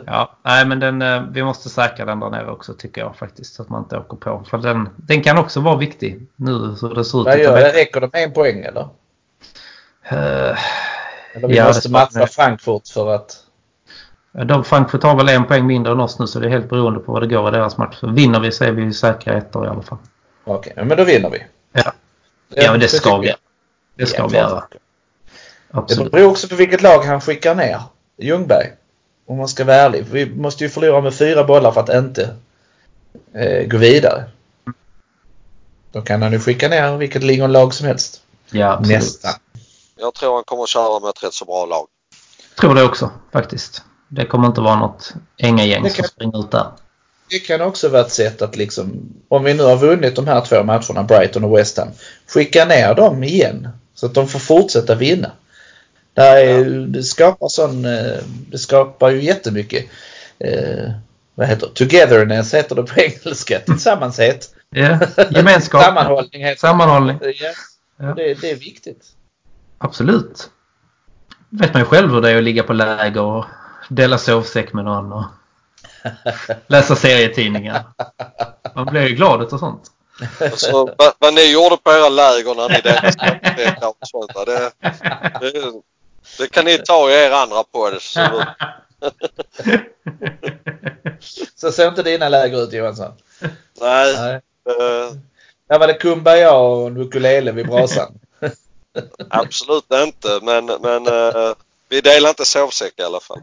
Ja, 0.07 0.37
nej 0.45 0.67
men 0.67 0.81
den, 0.81 1.03
eh, 1.03 1.23
vi 1.33 1.43
måste 1.45 1.69
säkra 1.69 2.05
den 2.05 2.21
där 2.21 2.31
nere 2.31 2.51
också 2.51 2.75
tycker 2.75 3.01
jag 3.01 3.17
faktiskt. 3.17 3.55
Så 3.55 3.63
att 3.63 3.69
man 3.69 3.83
inte 3.83 3.97
åker 3.99 4.17
på. 4.17 4.45
För 4.51 4.59
den, 4.59 4.89
den 4.97 5.23
kan 5.23 5.39
också 5.39 5.61
vara 5.61 5.77
viktig 5.77 6.27
nu 6.37 6.53
hur 6.53 6.95
det 6.95 7.05
ser 7.05 7.21
ut. 7.21 7.25
Vad 7.27 7.39
gör 7.39 7.57
det? 7.57 7.73
Räcker 7.73 8.01
det 8.01 8.11
med 8.13 8.23
en 8.23 8.33
poäng 8.33 8.63
eller? 8.65 8.89
Eh, 10.09 10.59
Eller 11.35 11.49
vi 11.49 11.57
Ja, 11.57 11.67
måste 11.67 11.89
det- 11.89 11.93
matcha 11.93 12.27
Frankfurt 12.27 12.89
för 12.89 13.15
att... 13.15 13.37
De 14.43 14.65
Frankfurt 14.65 15.03
har 15.03 15.17
väl 15.17 15.29
en 15.29 15.47
poäng 15.47 15.67
mindre 15.67 15.93
än 15.93 16.01
oss 16.01 16.19
nu 16.19 16.27
så 16.27 16.41
det 16.41 16.47
är 16.47 16.51
helt 16.51 16.69
beroende 16.69 17.01
på 17.01 17.13
vad 17.13 17.23
det 17.23 17.27
går 17.27 17.49
i 17.49 17.51
deras 17.51 17.77
match. 17.77 17.97
Så 18.01 18.11
vinner 18.11 18.41
vi 18.41 18.53
så 18.53 18.65
är 18.65 18.73
vi 18.73 18.93
säkra 18.93 19.35
ettor 19.35 19.67
i 19.67 19.69
alla 19.69 19.83
fall. 19.83 19.99
Okej, 20.45 20.73
men 20.77 20.97
då 20.97 21.05
vinner 21.05 21.31
vi. 21.31 21.45
Ja, 21.73 21.93
ja 22.49 22.71
men 22.71 22.81
det 22.81 22.89
ska 22.89 23.19
vi. 23.19 23.35
Det 23.97 24.07
ska 24.07 24.27
vi 24.27 24.37
göra. 24.37 24.49
klart. 24.49 24.71
Det 24.71 24.79
Absolut. 25.79 26.13
beror 26.13 26.31
också 26.31 26.49
på 26.49 26.55
vilket 26.55 26.83
lag 26.83 27.03
han 27.03 27.21
skickar 27.21 27.55
ner. 27.55 27.83
Ljungberg. 28.17 28.73
Om 29.27 29.39
man 29.39 29.49
ska 29.49 29.65
vara 29.65 29.77
ärlig. 29.77 30.05
Vi 30.11 30.27
måste 30.27 30.65
ju 30.65 30.71
förlora 30.71 31.01
med 31.01 31.15
fyra 31.15 31.45
bollar 31.45 31.73
för 31.73 31.81
att 31.81 31.89
inte 31.89 32.37
eh, 33.35 33.67
gå 33.67 33.77
vidare. 33.77 34.25
Då 35.93 36.03
kan 36.03 36.23
han 36.23 36.33
ju 36.33 36.41
skicka 36.41 36.69
ner 36.69 36.97
vilket 36.97 37.23
Lingon-lag 37.23 37.75
som 37.75 37.87
helst. 37.87 38.23
Ja, 38.51 38.73
absolut. 38.73 38.99
Nästan. 38.99 39.33
Jag 39.97 40.15
tror 40.15 40.35
han 40.35 40.45
kommer 40.45 40.63
att 40.63 40.69
köra 40.69 41.01
med 41.01 41.09
ett 41.09 41.25
rätt 41.25 41.35
så 41.35 41.45
bra 41.45 41.67
lag. 41.67 41.87
Tror 42.61 42.75
det 42.75 42.85
också 42.85 43.11
faktiskt. 43.33 43.83
Det 44.15 44.27
kommer 44.27 44.47
inte 44.49 44.61
vara 44.61 44.79
något 44.79 45.15
gäng 45.37 45.91
som 45.91 46.05
springer 46.05 46.41
ut 46.41 46.51
där. 46.51 46.67
Det 47.31 47.39
kan 47.39 47.61
också 47.61 47.89
vara 47.89 48.03
ett 48.03 48.13
sätt 48.13 48.43
att 48.43 48.57
liksom, 48.57 49.13
om 49.29 49.45
vi 49.45 49.55
nu 49.55 49.63
har 49.63 49.77
vunnit 49.77 50.17
de 50.17 50.27
här 50.27 50.41
två 50.41 50.63
matcherna, 50.63 51.03
Brighton 51.03 51.45
och 51.45 51.59
West 51.59 51.79
Ham, 51.79 51.89
skicka 52.27 52.65
ner 52.65 52.95
dem 52.95 53.25
igen. 53.25 53.69
Så 53.95 54.07
att 54.07 54.15
de 54.15 54.29
får 54.29 54.39
fortsätta 54.39 54.95
vinna. 54.95 55.31
Det, 56.15 56.23
är, 56.23 56.65
det 56.65 57.03
skapar 57.03 57.49
sån, 57.49 57.85
eh, 57.85 58.19
det 58.51 58.59
skapar 58.59 59.11
ju 59.11 59.23
jättemycket, 59.23 59.85
eh, 60.39 60.91
vad 61.35 61.47
heter 61.47 61.67
det? 61.67 61.73
Togetherness 61.75 62.55
heter 62.55 62.77
det 62.77 62.83
på 62.83 63.01
engelska. 63.01 63.59
Tillsammanshet. 63.59 64.55
Ja, 64.71 64.99
gemenskap. 65.31 65.83
Sammanhållning 65.85 66.45
heter 66.45 66.61
Sammanhållning. 66.61 67.19
det. 67.19 67.31
Ja. 67.31 67.53
Ja. 67.99 68.15
Det, 68.15 68.35
det 68.41 68.51
är 68.51 68.57
viktigt. 68.57 69.05
Absolut. 69.79 70.51
Vet 71.49 71.73
man 71.73 71.83
ju 71.83 71.87
själv 71.87 72.11
hur 72.11 72.21
det 72.21 72.31
är 72.31 72.37
att 72.37 72.45
ligga 72.45 72.63
på 72.63 72.73
läger 72.73 73.23
och 73.23 73.45
dela 73.89 74.19
sovsäck 74.19 74.73
med 74.73 74.85
någon 74.85 75.13
och 75.13 75.25
läsa 76.67 76.97
serietidningar. 76.97 77.85
Man 78.75 78.87
blir 78.87 79.03
ju 79.09 79.15
glad 79.15 79.43
utav 79.43 79.59
sånt. 79.59 79.91
Alltså, 80.41 80.95
vad, 80.99 81.13
vad 81.19 81.35
ni 81.35 81.53
gjorde 81.53 81.77
på 81.77 81.93
era 81.93 82.09
läger 82.09 82.55
när 82.55 82.69
ni 82.69 82.81
delade 82.81 83.13
sånt 84.07 84.33
det, 84.47 84.71
det, 85.41 85.73
det 86.39 86.51
kan 86.51 86.65
ni 86.65 86.79
ta 86.79 87.11
i 87.11 87.15
er 87.15 87.31
andra 87.31 87.65
på. 87.65 87.91
Det 87.91 88.01
ser 88.01 88.41
ut. 88.41 88.49
Så 91.55 91.73
ser 91.73 91.89
inte 91.89 92.03
dina 92.03 92.29
läger 92.29 92.63
ut 92.63 92.73
Johansson. 92.73 93.13
Nej, 93.81 94.15
Nej. 94.17 94.35
eh, 94.69 95.15
Där 95.69 95.79
var 95.79 95.87
det 95.87 95.95
Kumbaya 95.95 96.55
och 96.57 96.87
en 96.87 96.97
ukulele 96.97 97.53
vid 97.53 97.67
brasan. 97.67 98.19
absolut 99.31 99.93
inte. 99.93 100.41
Men, 100.43 100.67
men 100.67 101.07
eh, 101.07 101.55
vi 101.89 102.01
delar 102.01 102.29
inte 102.29 102.45
sovsäck 102.45 102.93
i 102.99 103.03
alla 103.03 103.21
fall. 103.21 103.41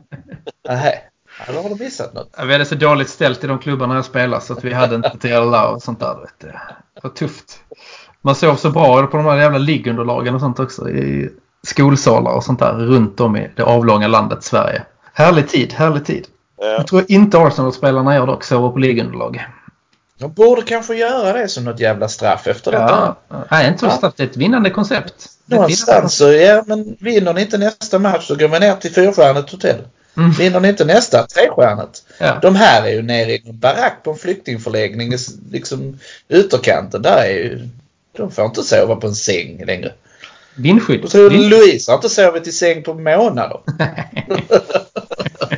Nej. 0.68 1.08
Ja, 1.48 1.54
då 1.54 1.62
har 1.62 1.70
du 1.70 1.84
missat 1.84 2.14
något. 2.14 2.30
Ja, 2.38 2.46
Vi 2.46 2.52
hade 2.54 2.66
så 2.66 2.76
dåligt 2.76 3.10
ställt 3.10 3.44
i 3.44 3.48
de 3.48 3.60
klubbarna 3.60 3.96
jag 3.96 4.06
spelade 4.06 4.42
så 4.44 4.54
att 4.54 4.64
vi 4.64 4.74
hade 4.74 4.96
inte 4.96 5.18
till 5.18 5.36
alla 5.36 5.70
och 5.70 5.82
sånt 5.82 6.00
där. 6.00 6.16
Vet 6.22 6.40
du. 6.40 6.48
Det 6.48 7.04
var 7.04 7.10
tufft. 7.10 7.60
Man 8.22 8.36
sov 8.36 8.56
så 8.56 8.70
bra 8.70 9.08
på 9.08 9.18
de 9.18 9.26
här 9.26 9.38
jävla 9.38 9.58
liggunderlagen 9.58 10.36
och 10.36 10.42
sånt 10.42 10.60
också 10.60 10.90
i 10.90 11.30
skolsalar 11.68 12.32
och 12.32 12.44
sånt 12.44 12.60
där 12.60 12.74
runt 12.74 13.20
om 13.20 13.36
i 13.38 13.52
det 13.56 13.64
avlånga 13.64 14.08
landet 14.08 14.44
Sverige. 14.44 14.84
Härlig 15.14 15.50
tid, 15.50 15.74
härlig 15.74 16.06
tid. 16.06 16.28
Eh, 16.62 16.68
Jag 16.68 16.88
tror 16.88 17.04
inte 17.08 17.38
Arsenal-spelarna 17.38 18.16
gör 18.16 18.28
dock, 18.28 18.44
sover 18.44 18.70
på 18.70 18.80
liggunderlag. 18.80 19.46
De 20.22 20.32
borde 20.34 20.62
kanske 20.62 20.96
göra 20.96 21.34
det 21.34 21.48
som 21.48 21.64
något 21.64 21.80
jävla 21.80 22.08
straff 22.08 22.48
efter 22.48 22.72
detta. 22.72 23.16
Ja, 23.30 23.46
nej, 23.52 23.68
inte 23.68 23.86
Ja. 23.86 23.92
straff. 23.92 24.14
Det 24.18 24.24
är 24.24 24.28
ett 24.28 24.38
vinnande 24.38 24.70
koncept. 24.70 25.14
Någonstans 25.46 26.16
så, 26.16 26.32
ja 26.32 26.64
men 26.68 26.98
vinner 27.00 27.34
ni 27.34 27.42
inte 27.42 27.58
nästa 27.58 28.00
match 28.00 28.28
så 28.28 28.36
går 28.36 28.48
man 28.48 28.62
ner 28.62 28.76
till 28.76 28.94
fyrstjärnigt 28.94 29.52
hotell. 29.52 29.78
Mm. 30.18 30.32
Vinner 30.32 30.60
ni 30.60 30.68
inte 30.70 30.86
nästa, 30.86 31.28
trestjärnigt. 31.28 32.04
Ja. 32.18 32.40
De 32.42 32.56
här 32.56 32.84
är 32.84 32.90
ju 32.90 33.02
nere 33.02 33.32
i 33.32 33.42
en 33.46 33.60
barack 33.60 34.04
på 34.04 34.12
en 34.12 34.18
flyktingförläggning 34.18 35.14
liksom 35.52 36.00
ytterkanten. 36.30 37.02
Där 37.02 37.24
är 37.24 37.34
ju, 37.34 37.70
de 38.18 38.32
får 38.32 38.46
inte 38.46 38.64
sova 38.64 38.96
på 38.96 39.08
en 39.08 39.16
säng 39.16 39.66
längre. 39.66 39.92
Vindskydd. 40.56 41.14
Louise 41.14 41.92
har 41.92 41.96
inte 41.98 42.10
sovit 42.10 42.48
i 42.48 42.52
säng 42.52 42.84
på 42.84 42.94
månader. 42.94 43.60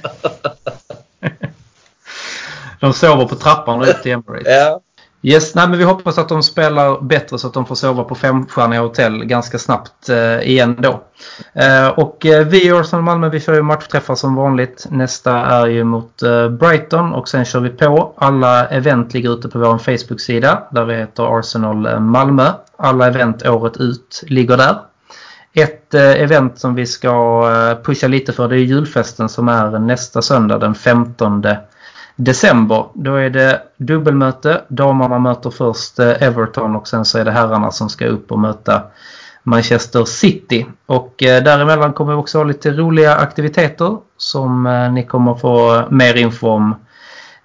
De 2.84 2.94
sover 2.94 3.26
på 3.26 3.36
trappan 3.36 3.82
och 3.82 3.88
upp 3.88 4.02
till 4.02 4.12
Emirates. 4.12 4.48
Ja. 4.48 4.80
Yes, 5.22 5.56
nej, 5.56 5.70
men 5.70 5.78
vi 5.78 5.84
hoppas 5.84 6.18
att 6.18 6.30
de 6.30 6.44
spelar 6.44 7.02
bättre 7.02 7.38
så 7.38 7.48
att 7.48 7.54
de 7.54 7.66
får 7.66 7.76
sova 7.76 8.04
på 8.04 8.16
femstjärniga 8.16 8.82
hotell 8.82 9.26
ganska 9.26 9.60
snabbt 9.60 10.10
eh, 10.10 10.40
igen 10.40 10.78
då. 10.80 11.04
Eh, 11.54 11.88
och 11.88 12.26
eh, 12.26 12.48
vi 12.48 12.68
i 12.68 12.72
Arsenal 12.72 13.04
Malmö 13.04 13.30
vi 13.30 13.40
får 13.40 13.56
ju 13.56 13.62
matchträffar 13.62 14.16
som 14.16 14.36
vanligt. 14.36 14.88
Nästa 14.90 15.32
är 15.32 15.68
ju 15.68 15.84
mot 15.84 16.24
eh, 16.24 16.50
Brighton 16.50 17.14
och 17.14 17.30
sen 17.30 17.46
kör 17.46 17.60
vi 17.60 17.70
på. 17.70 18.14
Alla 18.18 18.68
event 18.68 19.14
ligger 19.14 19.34
ute 19.34 19.50
på 19.50 19.60
vår 19.60 19.78
Facebook-sida 19.78 20.64
där 20.72 20.86
vi 20.86 20.96
heter 20.96 21.40
Arsenal 21.40 21.86
eh, 21.86 22.00
Malmö. 22.00 22.52
Alla 22.78 23.08
event 23.08 23.46
året 23.46 23.78
ut 23.78 24.24
ligger 24.28 24.58
där. 24.58 24.76
Ett 25.54 25.94
eh, 25.94 26.22
event 26.22 26.60
som 26.60 26.76
vi 26.76 26.86
ska 26.86 27.44
eh, 27.52 27.84
pusha 27.84 28.08
lite 28.08 28.34
för 28.34 28.48
det 28.48 28.56
är 28.56 28.60
julfesten 28.60 29.30
som 29.30 29.50
är 29.50 29.80
nästa 29.80 30.22
söndag 30.22 30.58
den 30.58 30.76
15 30.76 31.42
december. 32.16 32.86
Då 32.94 33.16
är 33.16 33.30
det 33.30 33.62
dubbelmöte. 33.78 34.62
Damerna 34.68 35.20
möter 35.20 35.50
först 35.50 36.00
eh, 36.00 36.24
Everton 36.24 36.76
och 36.76 36.88
sen 36.88 37.06
så 37.06 37.18
är 37.18 37.26
det 37.26 37.32
herrarna 37.32 37.72
som 37.72 37.90
ska 37.90 38.06
upp 38.06 38.32
och 38.32 38.40
möta 38.40 38.82
Manchester 39.44 40.06
City. 40.06 40.66
Och 40.86 41.24
eh, 41.24 41.44
däremellan 41.44 41.94
kommer 41.94 42.12
vi 42.12 42.18
också 42.18 42.38
ha 42.38 42.44
lite 42.44 42.72
roliga 42.72 43.16
aktiviteter 43.16 43.98
som 44.18 44.66
eh, 44.66 44.92
ni 44.92 45.06
kommer 45.06 45.36
få 45.36 45.84
mer 45.90 46.16
info 46.16 46.48
om 46.48 46.76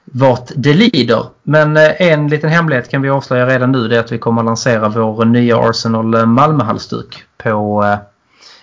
vart 0.05 0.51
det 0.57 0.75
lider. 0.75 1.25
Men 1.43 1.77
en 1.77 2.29
liten 2.29 2.51
hemlighet 2.51 2.91
kan 2.91 3.03
vi 3.03 3.11
avslöja 3.11 3.47
redan 3.47 3.73
nu. 3.73 3.89
Det 3.89 3.97
är 3.97 4.01
att 4.01 4.13
vi 4.13 4.19
kommer 4.19 4.41
att 4.43 4.47
lansera 4.47 4.89
vår 4.89 5.25
nya 5.25 5.59
Arsenal 5.59 6.27
Malmö-halsduk 6.27 7.25
på, 7.37 7.85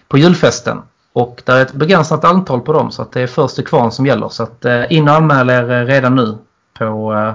på 0.07 0.17
julfesten. 0.17 0.81
Och 1.15 1.41
det 1.45 1.51
är 1.51 1.61
ett 1.61 1.73
begränsat 1.73 2.25
antal 2.25 2.61
på 2.61 2.73
dem 2.73 2.91
så 2.91 3.01
att 3.01 3.11
det 3.11 3.21
är 3.21 3.27
först 3.27 3.55
till 3.55 3.65
kvarn 3.65 3.91
som 3.91 4.05
gäller. 4.05 4.29
Så 4.29 4.43
att 4.43 4.65
eh, 4.65 4.93
in 4.93 5.09
och 5.09 5.15
anmäl 5.15 5.49
er 5.49 5.71
eh, 5.71 5.85
redan 5.85 6.15
nu 6.15 6.37
på 6.79 7.13
eh, 7.13 7.33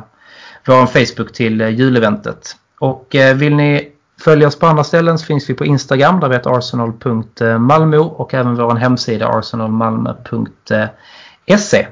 vår 0.67 0.87
Facebook 0.87 1.33
till 1.33 1.61
juleventet. 1.61 2.57
Och 2.81 3.17
vill 3.35 3.57
ni 3.57 3.93
följa 4.21 4.49
oss 4.49 4.59
på 4.59 4.67
andra 4.67 4.85
ställen 4.85 5.19
så 5.19 5.27
finns 5.27 5.51
vi 5.51 5.55
på 5.55 5.65
Instagram 5.65 6.21
där 6.21 6.29
vi 6.29 6.35
heter 6.35 6.59
arsenal.malmo 6.59 7.99
och 7.99 8.35
även 8.35 8.57
vår 8.57 8.75
hemsida 8.75 9.29
arsenalmalmo.se. 9.29 11.87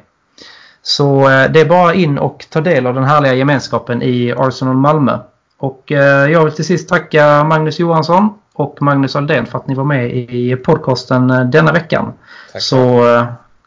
Så 0.83 1.29
det 1.29 1.61
är 1.61 1.69
bara 1.69 1.95
in 1.95 2.19
och 2.19 2.47
ta 2.51 2.61
del 2.61 2.87
av 2.87 2.95
den 2.95 3.05
härliga 3.05 3.35
gemenskapen 3.35 4.03
i 4.03 4.35
Arsenal 4.37 4.77
Malmö. 4.77 5.19
Och 5.59 5.83
jag 6.31 6.45
vill 6.45 6.53
till 6.53 6.65
sist 6.65 6.89
tacka 6.89 7.45
Magnus 7.45 7.79
Johansson 7.79 8.31
och 8.59 8.83
Magnus 8.83 9.17
Aldén 9.17 9.47
för 9.47 9.59
att 9.59 9.67
ni 9.67 9.75
var 9.75 9.85
med 9.85 10.11
i 10.15 10.57
podcasten 10.57 11.51
denna 11.51 11.73
veckan. 11.73 12.13
Tack. 12.53 12.63
Så 12.63 13.03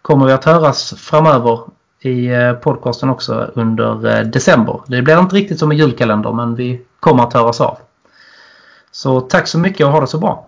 kommer 0.01 0.25
vi 0.25 0.31
att 0.31 0.45
höras 0.45 0.93
framöver 0.97 1.59
i 1.99 2.29
podcasten 2.61 3.09
också 3.09 3.51
under 3.55 4.23
december. 4.23 4.81
Det 4.87 5.01
blir 5.01 5.19
inte 5.19 5.35
riktigt 5.35 5.59
som 5.59 5.71
en 5.71 5.77
julkalender 5.77 6.31
men 6.31 6.55
vi 6.55 6.81
kommer 6.99 7.23
att 7.23 7.33
höras 7.33 7.61
av. 7.61 7.77
Så 8.91 9.21
tack 9.21 9.47
så 9.47 9.59
mycket 9.59 9.85
och 9.85 9.91
ha 9.91 10.01
det 10.01 10.07
så 10.07 10.17
bra. 10.17 10.47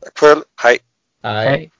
Tack 0.00 0.18
själv. 0.18 0.40
Hej. 0.62 0.78
Hej. 1.22 1.48
Hej. 1.48 1.70